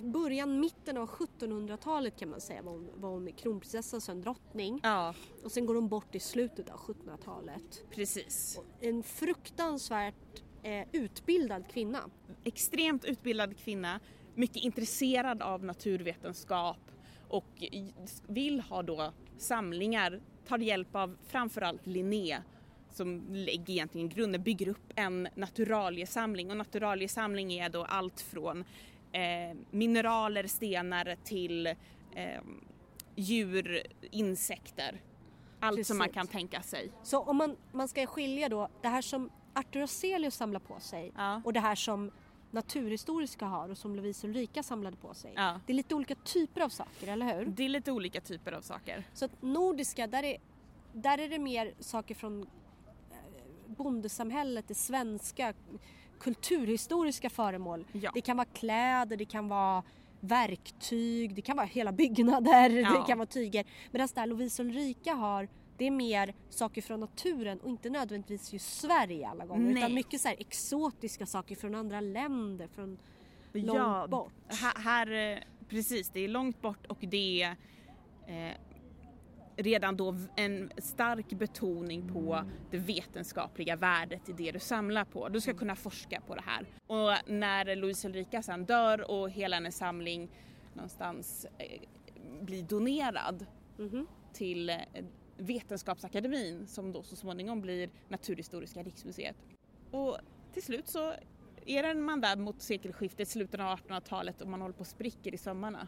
början, 0.04 0.60
mitten 0.60 0.98
av 0.98 1.10
1700-talet 1.10 2.18
kan 2.20 2.30
man 2.30 2.42
säga 2.42 2.62
var 2.62 2.72
hon, 2.72 2.90
var 2.96 3.10
hon 3.10 3.32
kronprinsessa 3.32 3.96
och 3.98 4.04
sen 4.04 4.22
drottning. 4.22 4.80
Ja, 4.84 5.14
Och 5.44 5.52
sen 5.52 5.66
går 5.66 5.76
hon 5.76 5.88
bort 5.88 6.16
i 6.16 6.20
slutet 6.20 6.70
av 6.70 6.80
1700-talet. 6.80 7.84
precis. 7.96 8.60
En 8.80 9.04
fruktansvärt 9.04 10.44
eh, 10.64 10.88
utbildad 10.92 11.68
kvinna. 11.68 12.00
Extremt 12.44 13.06
utbildad 13.06 13.58
kvinna, 13.58 14.00
mycket 14.36 14.64
intresserad 14.64 15.42
av 15.42 15.64
naturvetenskap 15.64 16.78
och 17.28 17.64
vill 18.28 18.60
ha 18.60 18.84
då 18.84 19.14
samlingar, 19.38 20.22
tar 20.48 20.58
hjälp 20.58 20.96
av 20.96 21.18
framförallt 21.28 21.88
Linné 21.88 22.42
som 22.94 23.26
lägger 23.30 23.74
egentligen 23.74 24.10
grunden, 24.10 24.44
bygger 24.44 24.68
upp 24.68 24.94
en 24.96 25.28
naturaliesamling 25.36 26.52
och 26.52 26.58
naturaliesamling 26.58 27.54
är 27.54 27.70
då 27.70 27.84
allt 27.84 28.22
från 28.22 28.64
eh, 29.12 29.58
mineraler, 29.72 30.48
stenar 30.48 31.16
till 31.24 31.68
eh, 31.68 31.76
djur, 33.16 33.82
insekter. 34.12 35.02
Allt 35.60 35.88
som 35.88 35.98
man 35.98 36.08
Precis. 36.08 36.16
kan 36.16 36.28
tänka 36.28 36.62
sig. 36.62 36.92
Så 37.04 37.20
om 37.20 37.38
man, 37.38 37.58
man 37.72 37.88
ska 37.88 38.06
skilja 38.06 38.50
då 38.50 38.70
det 38.82 38.88
här 38.88 39.02
som 39.02 39.30
Arthur 39.54 39.80
Hazelius 39.82 40.36
samlar 40.36 40.60
på 40.60 40.80
sig 40.80 41.12
Ja. 41.18 41.42
och 41.46 41.54
det 41.54 41.60
här 41.60 41.76
som 41.76 42.12
Naturhistoriska 42.52 43.46
har 43.46 43.70
och 43.70 43.78
som 43.78 43.96
Lovisa 43.96 44.28
Ulrika 44.28 44.64
samlade 44.64 44.98
på 44.98 45.14
sig. 45.14 45.34
Ja. 45.36 45.60
Det 45.66 45.74
är 45.74 45.76
lite 45.76 45.96
olika 45.96 46.16
typer 46.16 46.62
av 46.62 46.70
saker, 46.70 47.08
eller 47.08 47.38
hur? 47.38 47.46
Det 47.46 47.64
är 47.64 47.70
lite 47.70 47.92
olika 47.92 48.22
typer 48.22 48.52
av 48.52 48.62
saker. 48.62 49.04
Så 49.14 49.26
att 49.26 49.42
nordiska, 49.42 50.08
där 50.08 50.24
är, 50.24 50.38
där 50.94 51.18
är 51.18 51.30
det 51.30 51.40
mer 51.40 51.74
saker 51.80 52.16
från 52.16 52.48
bondesamhället, 53.72 54.68
det 54.68 54.76
svenska, 54.76 55.54
kulturhistoriska 56.20 57.30
föremål. 57.30 57.86
Ja. 57.92 58.12
Det 58.14 58.22
kan 58.22 58.38
vara 58.38 58.48
kläder, 58.54 59.18
det 59.18 59.26
kan 59.26 59.48
vara 59.48 59.84
verktyg, 60.20 61.36
det 61.36 61.42
kan 61.42 61.58
vara 61.58 61.68
hela 61.68 61.92
byggnader, 61.92 62.70
Ja. 62.80 62.90
det 62.92 63.08
kan 63.08 63.18
vara 63.18 63.26
tyger. 63.26 63.66
Medan 63.92 64.08
där 64.16 64.28
Lovisa 64.28 64.64
Ulrika 64.64 65.14
har, 65.14 65.48
det 65.78 65.88
är 65.88 65.92
mer 65.92 66.34
saker 66.50 66.82
från 66.82 67.00
naturen 67.00 67.60
och 67.60 67.70
inte 67.70 67.90
nödvändigtvis 67.90 68.54
just 68.54 68.80
Sverige 68.80 69.30
alla 69.30 69.46
gånger. 69.46 69.74
Nej. 69.74 69.78
Utan 69.78 69.94
mycket 69.94 70.22
så 70.22 70.28
här 70.28 70.36
exotiska 70.40 71.26
saker 71.26 71.56
från 71.56 71.76
andra 71.76 72.02
länder, 72.02 72.68
från 72.68 72.98
långt 73.54 73.78
ja, 73.78 74.08
bort. 74.08 74.34
Här, 74.48 74.82
här, 74.84 75.12
eh, 75.12 75.40
precis, 75.70 76.10
det 76.10 76.20
är 76.20 76.28
långt 76.28 76.62
bort 76.62 76.86
och 76.86 76.98
det 77.00 77.42
är 77.42 77.56
eh, 78.28 78.56
redan 79.56 79.98
då 79.98 80.16
en 80.36 80.72
stark 80.78 81.30
betoning 81.30 82.14
på 82.14 82.44
det 82.72 82.78
vetenskapliga 82.78 83.76
värdet 83.76 84.30
i 84.30 84.34
det 84.34 84.52
du 84.52 84.60
samlar 84.60 85.06
på. 85.06 85.30
Du 85.30 85.42
ska 85.42 85.54
kunna 85.54 85.76
forska 85.76 86.22
på 86.28 86.36
det 86.36 86.42
här. 86.46 86.66
Och 86.88 87.30
när 87.32 87.76
Louise 87.76 88.08
Ulrika 88.08 88.42
sen 88.42 88.66
dör 88.66 89.12
och 89.12 89.30
hela 89.30 89.56
hennes 89.56 89.78
samling 89.78 90.30
någonstans 90.74 91.46
eh, 91.58 91.82
blir 92.42 92.64
donerad 92.64 93.46
Mhm. 93.78 94.08
till 94.34 94.70
eh, 94.70 94.78
Vetenskapsakademin 95.38 96.68
som 96.68 96.92
då 96.92 97.04
så 97.04 97.16
småningom 97.16 97.62
blir 97.62 97.90
Naturhistoriska 98.08 98.84
riksmuseet. 98.84 99.36
Och 99.92 100.18
till 100.54 100.64
slut 100.64 100.88
så 100.88 101.14
är 101.66 101.94
man 101.94 102.22
där 102.22 102.36
mot 102.36 102.62
sekelskiftet, 102.62 103.28
slutet 103.28 103.60
av 103.60 103.68
1800-talet 103.80 104.42
och 104.42 104.48
man 104.48 104.62
håller 104.62 104.74
på 104.74 104.80
och 104.80 104.88
spricker 104.88 105.34
i 105.34 105.38
sömmarna. 105.38 105.88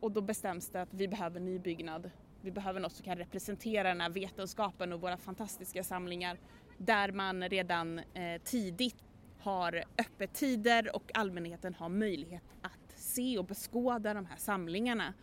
Och 0.00 0.12
då 0.12 0.20
bestäms 0.20 0.68
det 0.68 0.82
att 0.82 0.94
vi 0.94 1.08
behöver 1.08 1.40
ny 1.40 1.58
byggnad. 1.58 2.10
Vi 2.42 2.50
behöver 2.50 2.80
något 2.80 2.92
som 2.92 3.04
kan 3.04 3.18
representera 3.18 3.88
den 3.88 4.00
här 4.00 4.10
vetenskapen 4.10 4.92
och 4.92 5.00
våra 5.00 5.16
fantastiska 5.16 5.84
samlingar 5.84 6.38
där 6.78 7.12
man 7.12 7.48
redan 7.48 7.98
eh, 7.98 8.42
tidigt 8.44 9.04
har 9.38 9.84
öppettider 9.98 10.96
och 10.96 11.10
allmänheten 11.14 11.74
har 11.74 11.88
möjlighet 11.88 12.42
att 12.62 12.98
se 13.00 13.38
och 13.38 13.44
beskåda 13.44 14.14
de 14.14 14.26
här 14.26 14.36
samlingarna 14.36 15.14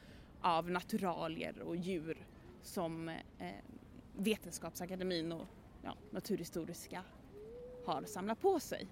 av 0.42 0.72
naturalier 0.72 1.62
och 1.62 1.76
djur 1.76 2.18
som 2.62 3.10
eh, 3.10 3.16
Vetenskapsakademin 4.18 5.32
och 5.32 5.48
ja, 5.84 5.96
Naturhistoriska 6.12 7.04
har 7.86 8.04
samlat 8.04 8.42
på 8.42 8.60
sig. 8.60 8.88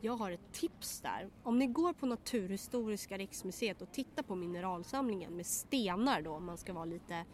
Jag 0.00 0.16
har 0.16 0.30
ett 0.30 0.52
tips 0.52 1.00
där. 1.00 1.28
Om 1.42 1.58
ni 1.58 1.66
går 1.66 1.92
på 1.92 2.06
Naturhistoriska 2.06 3.18
riksmuseet 3.18 3.82
och 3.82 3.92
tittar 3.92 4.22
på 4.22 4.34
mineralsamlingen 4.34 5.36
med 5.36 5.46
stenar 5.46 6.22
då, 6.22 6.32
om 6.32 6.44
man 6.44 6.58
ska 6.58 6.72
vara 6.72 6.84
lite, 6.84 7.24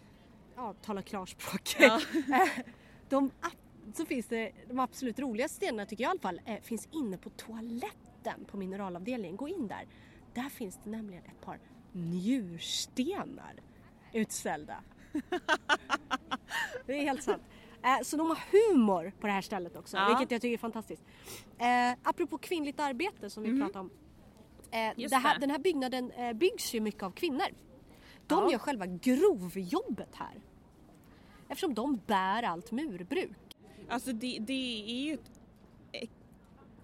ja, 0.57 0.75
tala 0.83 1.03
klarspråk. 1.03 1.77
Ja. 1.79 2.01
de, 3.09 3.31
ap- 3.41 3.93
så 3.95 4.05
finns 4.05 4.27
det, 4.27 4.53
de 4.69 4.79
absolut 4.81 5.19
roligaste 5.19 5.57
stenarna 5.57 5.87
tycker 5.87 6.05
jag 6.05 6.09
i 6.09 6.11
alla 6.11 6.21
fall, 6.21 6.41
eh, 6.45 6.61
finns 6.61 6.89
inne 6.93 7.19
på 7.19 7.31
toaletten 7.31 8.45
på 8.47 8.57
mineralavdelningen. 8.57 9.37
Gå 9.37 9.49
in 9.49 9.69
där. 9.69 9.87
Där 10.35 10.49
finns 10.49 10.79
det 10.85 10.91
nämligen 10.91 11.25
ett 11.25 11.41
par 11.41 11.59
njurstenar 11.93 13.55
utställda. 14.13 14.77
det 16.87 16.93
är 16.99 17.03
helt 17.03 17.23
sant. 17.23 17.43
Eh, 17.83 18.03
så 18.05 18.17
de 18.17 18.27
har 18.29 18.39
humor 18.53 19.13
på 19.21 19.27
det 19.27 19.33
här 19.33 19.41
stället 19.43 19.77
också, 19.77 19.97
Ja. 19.97 20.09
vilket 20.09 20.31
jag 20.31 20.41
tycker 20.41 20.55
är 20.55 20.59
fantastiskt. 20.59 21.03
Eh, 21.59 21.93
apropå 22.03 22.39
kvinnligt 22.39 22.81
arbete 22.81 23.31
som 23.31 23.43
vi 23.43 23.61
pratade 23.61 23.79
om. 23.79 23.91
Eh, 24.71 24.93
det 25.09 25.17
här, 25.17 25.35
det. 25.35 25.41
Den 25.41 25.51
här 25.51 25.59
byggnaden 25.59 26.11
eh, 26.11 26.33
byggs 26.33 26.75
ju 26.75 26.81
mycket 26.81 27.03
av 27.03 27.11
kvinnor. 27.11 27.47
De 28.27 28.45
Ja. 28.45 28.51
gör 28.53 28.59
själva 28.59 28.87
grovjobbet 28.87 30.15
här. 30.15 30.41
Eftersom 31.49 31.75
de 31.75 32.01
bär 32.07 32.43
allt 32.43 32.71
murbruk. 32.71 33.57
Alltså 33.89 34.13
det, 34.13 34.39
det 34.41 34.85
är 34.93 35.05
ju 35.05 35.15
ett, 35.15 35.31
ett 35.93 36.11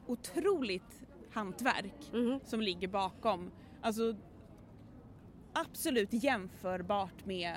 otroligt 0.07 1.03
hantverk 1.33 2.11
Mhm. 2.13 2.41
som 2.45 2.61
ligger 2.61 2.89
bakom. 2.89 3.51
Alltså 3.81 4.17
absolut 5.53 6.09
jämförbart 6.13 7.25
med, 7.27 7.57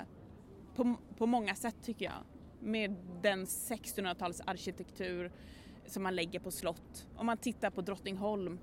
på, 0.75 0.95
på 1.17 1.25
många 1.25 1.55
sätt 1.55 1.75
tycker 1.83 2.05
jag, 2.05 2.13
med 2.61 2.95
den 3.21 3.45
1600-tals 3.45 4.41
arkitektur 4.45 5.31
som 5.85 6.03
man 6.03 6.15
lägger 6.15 6.39
på 6.39 6.51
slott. 6.51 7.07
Om 7.15 7.25
man 7.25 7.37
tittar 7.37 7.69
på 7.69 7.81
Drottningholm 7.81 8.59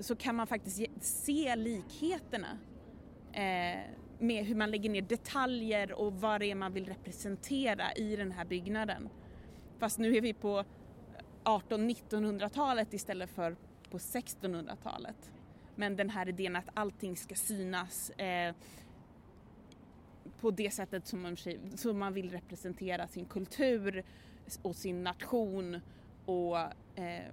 så 0.00 0.16
kan 0.16 0.36
man 0.36 0.46
faktiskt 0.46 0.82
se 1.00 1.56
likheterna 1.56 2.58
eh, 3.32 3.80
med 4.18 4.44
hur 4.44 4.54
man 4.54 4.70
lägger 4.70 4.90
ner 4.90 5.02
detaljer 5.02 5.92
och 5.92 6.12
vad 6.12 6.40
det 6.40 6.50
är 6.50 6.54
man 6.54 6.72
vill 6.72 6.86
representera 6.86 7.92
i 7.92 8.16
den 8.16 8.32
här 8.32 8.44
byggnaden. 8.44 9.08
Fast 9.78 9.98
nu 9.98 10.16
är 10.16 10.20
vi 10.20 10.34
på 10.34 10.64
1800-1900-talet 11.44 12.94
istället 12.94 13.30
för 13.30 13.56
på 13.90 13.98
1600-talet. 13.98 15.30
Men 15.74 15.96
den 15.96 16.10
här 16.10 16.28
idén 16.28 16.56
att 16.56 16.68
allting 16.74 17.16
ska 17.16 17.34
synas 17.34 18.10
eh, 18.10 18.54
på 20.42 20.50
det 20.50 20.70
sättet 20.70 21.06
som 21.06 21.22
man, 21.22 21.36
som 21.76 21.98
man 21.98 22.14
vill 22.14 22.30
representera 22.30 23.08
sin 23.08 23.26
kultur 23.26 24.04
och 24.62 24.76
sin 24.76 25.04
nation 25.04 25.80
och, 26.24 26.58
eh, 26.98 27.32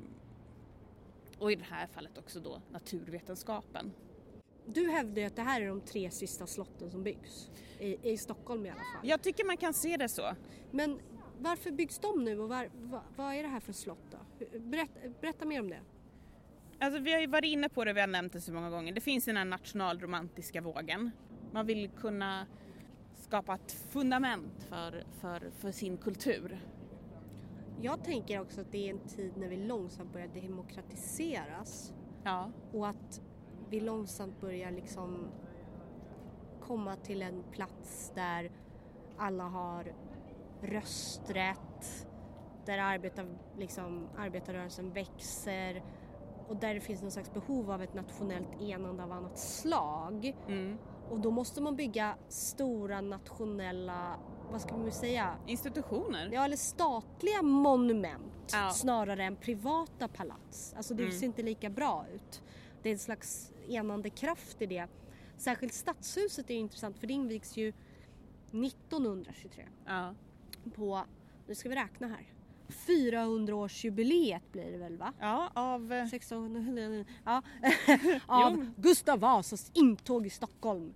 och 1.40 1.52
i 1.52 1.56
det 1.56 1.64
här 1.64 1.88
fallet 1.88 2.18
också 2.18 2.40
då 2.40 2.62
naturvetenskapen. 2.72 3.92
Du 4.66 4.92
hävdar 4.92 5.22
ju 5.22 5.28
att 5.28 5.36
det 5.36 5.42
här 5.42 5.62
är 5.62 5.68
de 5.68 5.82
tre 5.82 6.12
sista 6.12 6.48
slotten 6.48 6.92
som 6.92 7.04
byggs. 7.04 7.50
I, 7.80 8.12
i 8.12 8.18
Stockholm 8.18 8.66
i 8.66 8.70
alla 8.70 8.80
fall. 8.80 9.10
Jag 9.10 9.22
tycker 9.22 9.46
man 9.46 9.58
kan 9.58 9.74
se 9.74 9.98
det 9.98 10.10
så. 10.10 10.36
Men 10.72 11.00
varför 11.40 11.72
byggs 11.72 12.00
de 12.00 12.24
nu 12.24 12.40
och 12.40 12.50
var, 12.50 12.70
va, 12.74 13.04
vad 13.16 13.36
är 13.36 13.44
det 13.44 13.50
här 13.50 13.60
för 13.60 13.74
slott 13.74 14.06
då? 14.12 14.18
Berätta, 14.60 15.00
berätta 15.22 15.46
mer 15.46 15.62
om 15.62 15.70
det. 15.70 15.82
Alltså 16.80 17.00
vi 17.00 17.14
har 17.14 17.20
ju 17.20 17.28
varit 17.28 17.46
inne 17.46 17.70
på 17.70 17.86
det, 17.86 17.94
vi 17.94 18.00
har 18.00 18.08
nämnt 18.08 18.34
det 18.34 18.42
så 18.42 18.54
många 18.54 18.70
gånger. 18.70 18.94
Det 18.94 19.02
finns 19.02 19.26
den 19.26 19.38
här 19.38 19.46
nationalromantiska 19.46 20.62
vågen. 20.62 21.12
Man 21.52 21.66
vill 21.66 21.90
kunna 21.90 22.48
skapa 23.22 23.56
ett 23.56 23.72
fundament 23.72 24.64
för, 24.64 25.04
för, 25.12 25.52
för 25.52 25.72
sin 25.72 25.98
kultur. 25.98 26.60
Jag 27.82 28.04
tänker 28.04 28.42
också 28.42 28.62
att 28.62 28.72
det 28.72 28.90
är 28.90 28.90
en 28.90 29.08
tid 29.08 29.38
när 29.38 29.48
vi 29.48 29.58
långsamt 29.58 30.14
börjar 30.14 30.28
demokratiseras 30.28 31.94
Ja, 32.24 32.52
och 32.74 32.88
att 32.88 33.22
vi 33.70 33.80
långsamt 33.80 34.42
börjar 34.42 34.72
liksom 34.72 35.28
komma 36.62 36.96
till 36.96 37.22
en 37.22 37.44
plats 37.52 38.12
där 38.16 38.52
alla 39.18 39.44
har 39.44 39.94
rösträtt, 40.62 42.08
där 42.66 42.78
arbetar, 42.78 43.26
liksom, 43.58 44.08
arbetarrörelsen 44.18 44.94
växer 44.94 45.84
och 46.48 46.56
där 46.56 46.74
det 46.74 46.80
finns 46.80 47.02
någon 47.02 47.12
slags 47.12 47.34
behov 47.34 47.72
av 47.72 47.82
ett 47.82 47.94
nationellt 47.94 48.62
enande 48.62 49.04
av 49.04 49.12
annat 49.12 49.38
slag. 49.38 50.36
mm. 50.48 50.78
Och 51.12 51.20
då 51.20 51.32
måste 51.32 51.62
man 51.62 51.76
bygga 51.76 52.16
stora 52.30 53.02
nationella, 53.02 54.16
vad 54.52 54.62
ska 54.62 54.78
man 54.78 54.92
säga, 54.92 55.36
institutioner. 55.48 56.30
Ja, 56.34 56.46
eller 56.46 56.58
statliga 56.58 57.42
monument 57.42 58.52
Ja. 58.54 58.72
snarare 58.74 59.24
än 59.24 59.36
privata 59.36 60.08
palats. 60.08 60.74
Alltså 60.78 60.94
det 60.94 61.04
Mm. 61.04 61.20
ser 61.20 61.26
inte 61.26 61.44
lika 61.44 61.70
bra 61.70 62.06
ut. 62.14 62.42
Det 62.84 62.90
är 62.90 62.94
en 62.94 63.00
slags 63.00 63.52
enande 63.68 64.10
kraft 64.10 64.62
i 64.62 64.66
det. 64.66 64.88
Särskilt 65.38 65.74
stadshuset 65.74 66.50
är 66.50 66.54
intressant 66.56 66.98
för 67.00 67.08
det 67.08 67.14
invigs 67.14 67.58
ju 67.58 67.74
1923 68.52 69.68
Ja. 69.86 70.14
på, 70.76 71.06
nu 71.48 71.56
ska 71.56 71.70
vi 71.70 71.76
räkna 71.76 72.08
här, 72.08 72.34
400-årsjubileet 72.70 74.42
blir 74.52 74.72
det 74.72 74.78
väl 74.78 74.98
va? 74.98 75.14
Ja, 75.20 75.52
av... 75.54 75.94
eh, 75.94 76.04
1600, 76.04 77.06
ja, 77.26 77.42
av 78.26 78.72
Gustav 78.78 79.20
Vasas 79.20 79.72
intåg 79.74 80.26
i 80.26 80.30
Stockholm. 80.30 80.94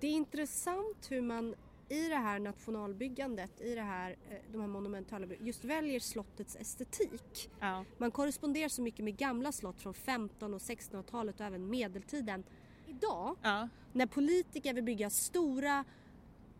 Det 0.00 0.06
är 0.06 0.12
intressant 0.12 1.06
hur 1.10 1.22
man 1.22 1.54
i 1.88 2.08
det 2.08 2.16
här 2.16 2.38
nationalbyggandet, 2.38 3.60
i 3.60 3.74
det 3.74 3.82
här, 3.82 4.10
eh, 4.30 4.36
de 4.52 4.60
här 4.60 4.68
monumentala 4.68 5.26
just 5.40 5.64
väljer 5.64 6.00
slottets 6.00 6.56
estetik. 6.56 7.50
Ja. 7.60 7.84
Man 7.98 8.10
korresponderar 8.10 8.68
så 8.68 8.82
mycket 8.82 9.04
med 9.04 9.16
gamla 9.16 9.52
slott 9.52 9.80
från 9.80 9.94
15 9.94 10.54
och 10.54 10.60
1600-talet 10.60 11.40
och 11.40 11.46
även 11.46 11.70
medeltiden. 11.70 12.44
Idag, 12.86 13.36
Ja. 13.42 13.68
när 13.92 14.06
politiker 14.06 14.74
vill 14.74 14.84
bygga 14.84 15.10
stora 15.10 15.84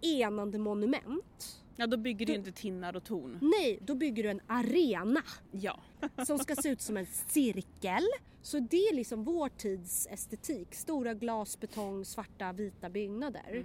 enande 0.01 0.59
monument, 0.59 1.65
ja, 1.77 1.87
då 1.87 1.97
bygger 1.97 2.27
du 2.27 2.35
inte 2.35 2.53
tinnar 2.53 2.97
och 2.97 3.05
torn. 3.05 3.39
nej, 3.43 3.79
då 3.83 3.95
bygger 3.95 4.23
du 4.23 4.31
en 4.31 4.41
arena 4.47 5.23
Ja. 5.51 5.81
som 6.27 6.39
ska 6.39 6.57
se 6.57 6.69
ut 6.69 6.81
som 6.81 6.97
en 6.97 7.07
cirkel. 7.07 8.03
Så 8.43 8.59
det 8.61 8.77
är 8.89 8.95
liksom 8.95 9.25
vår 9.25 9.49
tids 9.49 10.07
estetik. 10.11 10.75
Stora 10.75 11.15
glas, 11.15 11.61
betong, 11.61 12.05
svarta, 12.05 12.53
vita 12.53 12.91
byggnader. 12.91 13.65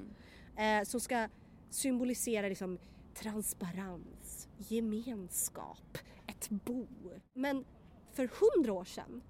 Eh, 0.58 0.84
som 0.84 1.00
ska 1.00 1.28
symbolisera 1.69 2.47
liksom 2.47 2.80
transparens, 3.13 4.47
gemenskap, 4.58 5.97
ett 6.28 6.50
bo. 6.50 6.88
Men 7.34 7.65
för 8.13 8.30
hundra 8.56 8.74
år 8.74 8.86
sedan, 8.86 9.21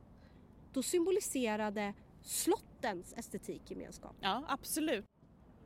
då 0.74 0.84
symboliserade 0.84 1.94
slottens 2.22 3.13
estetik 3.17 3.62
gemenskap. 3.72 4.15
Ja, 4.22 4.44
absolut. 4.48 5.06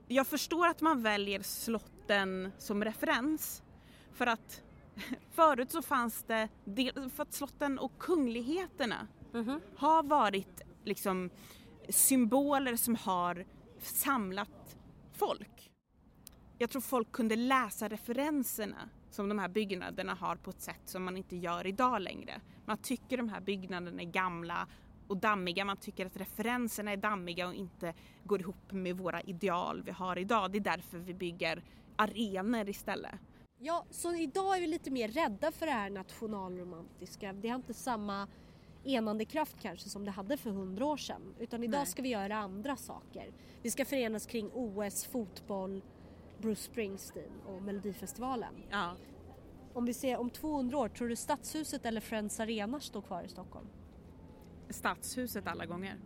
Jag 0.08 0.28
förstår 0.28 0.68
att 0.68 0.82
man 0.82 1.02
väljer 1.02 1.42
slotten 1.42 2.52
som 2.58 2.84
referens 2.84 3.64
för 4.14 4.28
att 4.28 4.64
förut 5.32 5.72
så 5.72 5.82
fanns 5.82 6.24
det, 6.24 6.50
för 7.16 7.22
att 7.24 7.34
slotten 7.34 7.80
och 7.80 7.92
kungligheterna 8.00 9.08
har 9.76 10.04
varit 10.04 10.62
liksom 10.84 11.30
symboler 11.90 12.76
som 12.76 12.96
har 12.96 13.46
samlat 13.80 14.78
folk. 15.14 15.72
Jag 16.58 16.70
tror 16.70 16.82
folk 16.82 17.12
kunde 17.12 17.36
läsa 17.36 17.88
referenserna 17.88 18.90
som 19.10 19.30
de 19.30 19.40
här 19.40 19.50
byggnaderna 19.50 20.14
har 20.14 20.36
på 20.36 20.50
ett 20.50 20.62
sätt 20.62 20.82
som 20.86 21.04
man 21.04 21.18
inte 21.18 21.36
gör 21.36 21.68
idag 21.68 22.02
längre. 22.02 22.42
Man 22.66 22.78
tycker 22.78 23.18
de 23.18 23.30
här 23.30 23.42
byggnaderna 23.42 24.02
är 24.02 24.06
gamla 24.06 24.68
och 25.08 25.18
dammiga, 25.18 25.66
man 25.66 25.78
tycker 25.78 26.06
att 26.06 26.18
referenserna 26.18 26.92
är 26.92 26.98
dammiga 26.98 27.48
och 27.48 27.54
inte 27.54 27.94
går 28.24 28.42
ihop 28.42 28.72
med 28.72 28.98
våra 28.98 29.22
ideal 29.22 29.84
vi 29.84 29.92
har 29.92 30.18
idag. 30.20 30.52
Det 30.52 30.58
är 30.58 30.60
därför 30.60 30.98
vi 30.98 31.14
bygger 31.14 31.64
arenor 31.96 32.70
istället. 32.70 33.16
Ja, 33.60 33.86
så 33.90 34.16
idag 34.16 34.58
är 34.58 34.62
vi 34.62 34.68
lite 34.68 34.92
mer 34.92 35.08
rädda 35.08 35.52
för 35.52 35.66
det 35.66 35.72
här 35.72 35.90
nationalromantiska. 35.90 37.34
Det 37.34 37.50
har 37.50 37.56
inte 37.56 37.74
samma 37.74 38.28
enande 38.84 39.26
kraft 39.26 39.56
kanske 39.62 39.90
som 39.90 40.06
det 40.06 40.12
hade 40.12 40.38
för 40.38 40.50
hundra 40.50 40.86
år 40.86 40.98
sedan. 40.98 41.36
Utan 41.40 41.64
idag 41.64 41.80
Nej. 41.80 41.88
ska 41.88 42.02
vi 42.02 42.10
göra 42.10 42.38
andra 42.38 42.76
saker. 42.76 43.32
Vi 43.62 43.72
ska 43.72 43.86
förenas 43.86 44.26
kring 44.26 44.52
OS, 44.54 45.06
fotboll, 45.06 45.84
Bruce 46.42 46.62
Springsteen 46.62 47.42
och 47.46 47.62
Melodifestivalen. 47.62 48.54
Ja. 48.70 48.96
Om 49.74 49.86
vi 49.86 49.94
ser 49.94 50.18
om 50.18 50.30
200 50.30 50.78
år, 50.78 50.90
tror 50.90 51.10
du 51.10 51.16
Stadshuset 51.16 51.86
eller 51.86 52.02
Friends 52.02 52.40
Arena 52.40 52.80
står 52.80 53.02
kvar 53.02 53.24
i 53.24 53.28
Stockholm? 53.28 53.68
Stadshuset 54.70 55.48
alla 55.48 55.66
gånger. 55.66 55.98